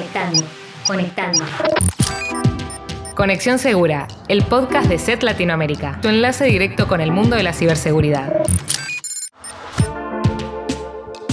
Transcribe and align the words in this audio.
Conectando, 0.00 0.42
conectando. 0.86 1.44
Conexión 3.14 3.58
Segura, 3.58 4.08
el 4.28 4.42
podcast 4.44 4.88
de 4.88 4.98
SET 4.98 5.22
Latinoamérica, 5.22 5.98
tu 6.00 6.08
enlace 6.08 6.46
directo 6.46 6.88
con 6.88 7.02
el 7.02 7.12
mundo 7.12 7.36
de 7.36 7.42
la 7.42 7.52
ciberseguridad. 7.52 8.32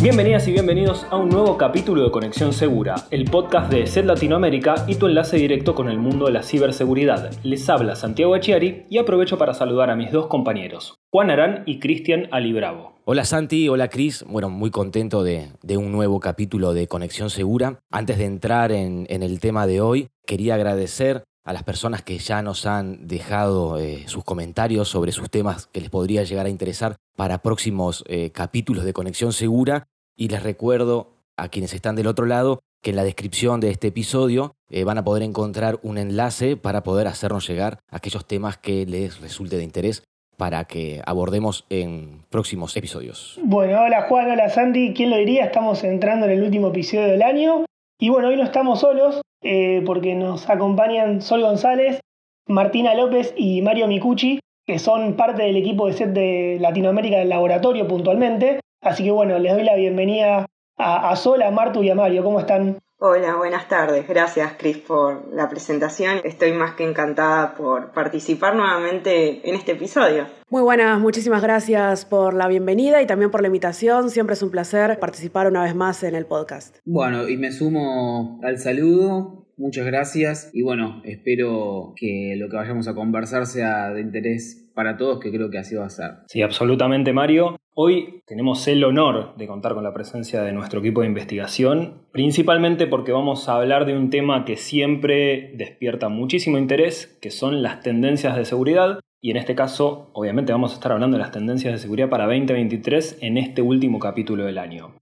Bienvenidas 0.10 0.48
y 0.48 0.54
bienvenidos 0.54 1.06
a 1.10 1.18
un 1.18 1.28
nuevo 1.28 1.58
capítulo 1.58 2.02
de 2.02 2.12
Conexión 2.12 2.54
Segura, 2.54 2.96
el 3.12 3.26
podcast 3.26 3.70
de 3.70 3.86
SET 3.86 4.06
Latinoamérica 4.06 4.86
y 4.88 4.96
tu 4.96 5.08
enlace 5.08 5.36
directo 5.36 5.76
con 5.76 5.90
el 5.90 6.00
mundo 6.00 6.28
de 6.28 6.32
la 6.32 6.44
ciberseguridad. 6.44 7.30
Les 7.44 7.68
habla 7.68 7.94
Santiago 7.98 8.34
Achiari 8.34 8.86
y 8.90 9.00
aprovecho 9.00 9.38
para 9.38 9.54
saludar 9.54 9.90
a 9.90 9.98
mis 9.98 10.14
dos 10.14 10.28
compañeros, 10.28 10.96
Juan 11.12 11.30
Arán 11.30 11.64
y 11.66 11.80
Cristian 11.80 12.30
Alibravo. 12.32 12.94
Hola 13.04 13.26
Santi, 13.26 13.68
hola 13.68 13.90
Cris. 13.90 14.24
Bueno, 14.26 14.50
muy 14.50 14.72
contento 14.72 15.24
de, 15.24 15.50
un 15.78 15.92
nuevo 15.92 16.22
capítulo 16.22 16.74
de 16.74 16.88
Conexión 16.88 17.30
Segura. 17.30 17.82
Antes 17.92 18.18
de 18.18 18.24
entrar 18.24 18.72
en, 18.72 19.08
el 19.10 19.42
tema 19.42 19.68
de 19.68 19.82
hoy, 19.82 20.08
quería 20.26 20.56
agradecer 20.56 21.26
a 21.44 21.52
las 21.52 21.64
personas 21.64 22.02
que 22.02 22.18
ya 22.18 22.42
nos 22.42 22.66
han 22.66 23.08
dejado 23.08 23.78
eh, 23.78 24.06
sus 24.08 24.24
comentarios 24.24 24.88
sobre 24.88 25.12
sus 25.12 25.30
temas 25.30 25.68
que 25.68 25.82
les 25.82 25.90
podría 25.90 26.24
llegar 26.24 26.46
a 26.46 26.50
interesar 26.50 26.96
para 27.18 27.40
próximos 27.40 28.06
eh, 28.08 28.32
capítulos 28.32 28.86
de 28.86 28.94
Conexión 28.94 29.34
Segura. 29.34 29.86
Y 30.20 30.30
les 30.30 30.42
recuerdo 30.42 31.12
a 31.38 31.50
quienes 31.50 31.74
están 31.76 31.96
del 31.96 32.08
otro 32.08 32.26
lado 32.26 32.60
que 32.82 32.90
en 32.90 32.96
la 32.96 33.04
descripción 33.04 33.60
de 33.60 33.70
este 33.70 33.90
episodio 33.90 34.56
eh, 34.70 34.84
van 34.84 34.98
a 34.98 35.04
poder 35.04 35.22
encontrar 35.22 35.80
un 35.84 36.00
enlace 36.00 36.58
para 36.58 36.82
poder 36.82 37.08
hacernos 37.08 37.48
llegar 37.48 37.78
aquellos 37.92 38.26
temas 38.26 38.58
que 38.58 38.88
les 38.88 39.22
resulte 39.22 39.58
de 39.58 39.64
interés 39.64 40.04
para 40.36 40.66
que 40.66 41.02
abordemos 41.06 41.66
en 41.70 42.24
próximos 42.30 42.76
episodios. 42.76 43.40
Bueno, 43.44 43.84
hola 43.84 44.08
Juan, 44.10 44.32
hola 44.32 44.50
Santi, 44.50 44.94
¿quién 44.96 45.12
lo 45.12 45.18
diría? 45.18 45.46
Estamos 45.46 45.84
entrando 45.84 46.26
en 46.26 46.32
el 46.32 46.44
último 46.44 46.70
episodio 46.70 47.06
del 47.06 47.22
año 47.22 47.66
y 48.00 48.10
bueno, 48.10 48.30
hoy 48.30 48.38
no 48.38 48.44
estamos 48.44 48.80
solos 48.80 49.22
eh, 49.44 49.84
porque 49.86 50.16
nos 50.16 50.50
acompañan 50.50 51.22
Sol 51.22 51.42
González, 51.42 52.00
Martina 52.48 52.96
López 52.96 53.36
y 53.38 53.62
Mario 53.62 53.88
Micucci, 53.88 54.40
que 54.66 54.80
son 54.80 55.16
parte 55.16 55.44
del 55.44 55.58
equipo 55.58 55.88
de 55.88 55.94
set 55.94 56.10
de 56.10 56.58
Latinoamérica 56.60 57.18
del 57.18 57.30
laboratorio 57.30 57.88
puntualmente. 57.88 58.60
Así 58.82 59.04
que 59.04 59.12
bueno, 59.12 59.40
les 59.40 59.54
doy 59.54 59.64
la 59.64 59.76
bienvenida 59.76 60.46
a, 60.78 61.10
a 61.10 61.16
Sol, 61.16 61.42
a 61.42 61.52
Martu 61.52 61.84
y 61.84 61.90
a 61.90 61.96
Mario. 61.96 62.24
¿Cómo 62.24 62.40
están? 62.40 62.78
Hola, 63.00 63.36
buenas 63.36 63.68
tardes. 63.68 64.08
Gracias, 64.08 64.54
Cris, 64.58 64.80
por 64.80 65.32
la 65.32 65.48
presentación. 65.50 66.20
Estoy 66.24 66.52
más 66.54 66.74
que 66.74 66.84
encantada 66.84 67.54
por 67.54 67.92
participar 67.92 68.56
nuevamente 68.56 69.48
en 69.48 69.54
este 69.54 69.74
episodio. 69.74 70.26
Muy 70.50 70.64
buenas, 70.64 71.00
muchísimas 71.00 71.44
gracias 71.44 72.06
por 72.06 72.34
la 72.34 72.48
bienvenida 72.48 73.00
y 73.02 73.06
también 73.06 73.30
por 73.30 73.42
la 73.42 73.48
invitación. 73.48 74.10
Siempre 74.10 74.34
es 74.34 74.42
un 74.42 74.50
placer 74.50 74.98
participar 75.00 75.46
una 75.46 75.62
vez 75.62 75.76
más 75.76 76.02
en 76.02 76.16
el 76.16 76.26
podcast. 76.26 76.78
Bueno, 76.86 77.30
y 77.30 77.38
me 77.38 77.52
sumo 77.52 78.40
al 78.42 78.58
saludo. 78.58 79.47
Muchas 79.58 79.88
gracias 79.88 80.52
y 80.54 80.62
bueno, 80.62 81.02
espero 81.04 81.94
que 81.96 82.36
lo 82.38 82.48
que 82.48 82.58
vayamos 82.58 82.88
a 82.88 82.94
conversar 82.94 83.48
sea 83.48 83.90
de 83.92 84.02
interés 84.02 84.70
para 84.76 84.98
todos, 84.98 85.20
que 85.20 85.32
creo 85.32 85.50
que 85.50 85.58
así 85.58 85.74
va 85.74 85.88
a 85.88 85.90
ser. 85.90 86.12
Sí, 86.28 86.44
absolutamente, 86.44 87.12
Mario. 87.12 87.58
Hoy 87.74 88.22
tenemos 88.28 88.68
el 88.68 88.84
honor 88.84 89.36
de 89.36 89.48
contar 89.48 89.74
con 89.74 89.84
la 89.84 89.96
presencia 89.96 90.44
de 90.44 90.54
nuestro 90.54 90.80
equipo 90.82 91.02
de 91.02 91.08
investigación, 91.08 92.04
principalmente 92.12 92.86
porque 92.86 93.12
vamos 93.12 93.50
a 93.50 93.56
hablar 93.56 93.88
de 93.88 93.98
un 93.98 94.12
tema 94.12 94.46
que 94.46 94.58
siempre 94.58 95.54
despierta 95.56 96.08
muchísimo 96.08 96.60
interés, 96.60 97.18
que 97.20 97.32
son 97.32 97.64
las 97.64 97.82
tendencias 97.82 98.36
de 98.36 98.46
seguridad. 98.46 99.00
Y 99.22 99.32
en 99.32 99.38
este 99.38 99.56
caso, 99.56 100.12
obviamente 100.14 100.52
vamos 100.52 100.72
a 100.72 100.76
estar 100.76 100.92
hablando 100.92 101.18
de 101.18 101.24
las 101.24 101.32
tendencias 101.32 101.74
de 101.74 101.80
seguridad 101.80 102.10
para 102.10 102.26
2023 102.26 103.18
en 103.22 103.40
este 103.40 103.64
último 103.64 103.98
capítulo 103.98 104.46
del 104.46 104.60
año. 104.60 104.94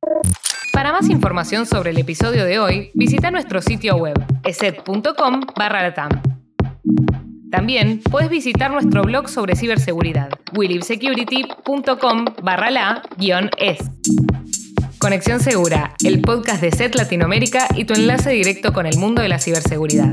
Para 0.86 1.00
más 1.00 1.10
información 1.10 1.66
sobre 1.66 1.90
el 1.90 1.98
episodio 1.98 2.46
de 2.46 2.60
hoy, 2.60 2.92
visita 2.94 3.32
nuestro 3.32 3.60
sitio 3.60 3.96
web, 3.96 4.24
eset.com 4.44 5.42
barra 5.58 5.92
también 7.50 8.02
puedes 8.12 8.30
visitar 8.30 8.70
nuestro 8.70 9.02
blog 9.02 9.28
sobre 9.28 9.56
ciberseguridad, 9.56 10.30
willibsecurity.com 10.56 12.26
barra 12.44 12.70
la 12.70 13.02
es. 13.58 13.80
Conexión 15.00 15.40
Segura, 15.40 15.96
el 16.04 16.22
podcast 16.22 16.62
de 16.62 16.70
SET 16.70 16.94
Latinoamérica 16.94 17.68
y 17.76 17.86
tu 17.86 17.96
enlace 17.96 18.30
directo 18.30 18.72
con 18.72 18.86
el 18.86 19.00
mundo 19.00 19.24
de 19.24 19.30
la 19.30 19.40
ciberseguridad. 19.40 20.12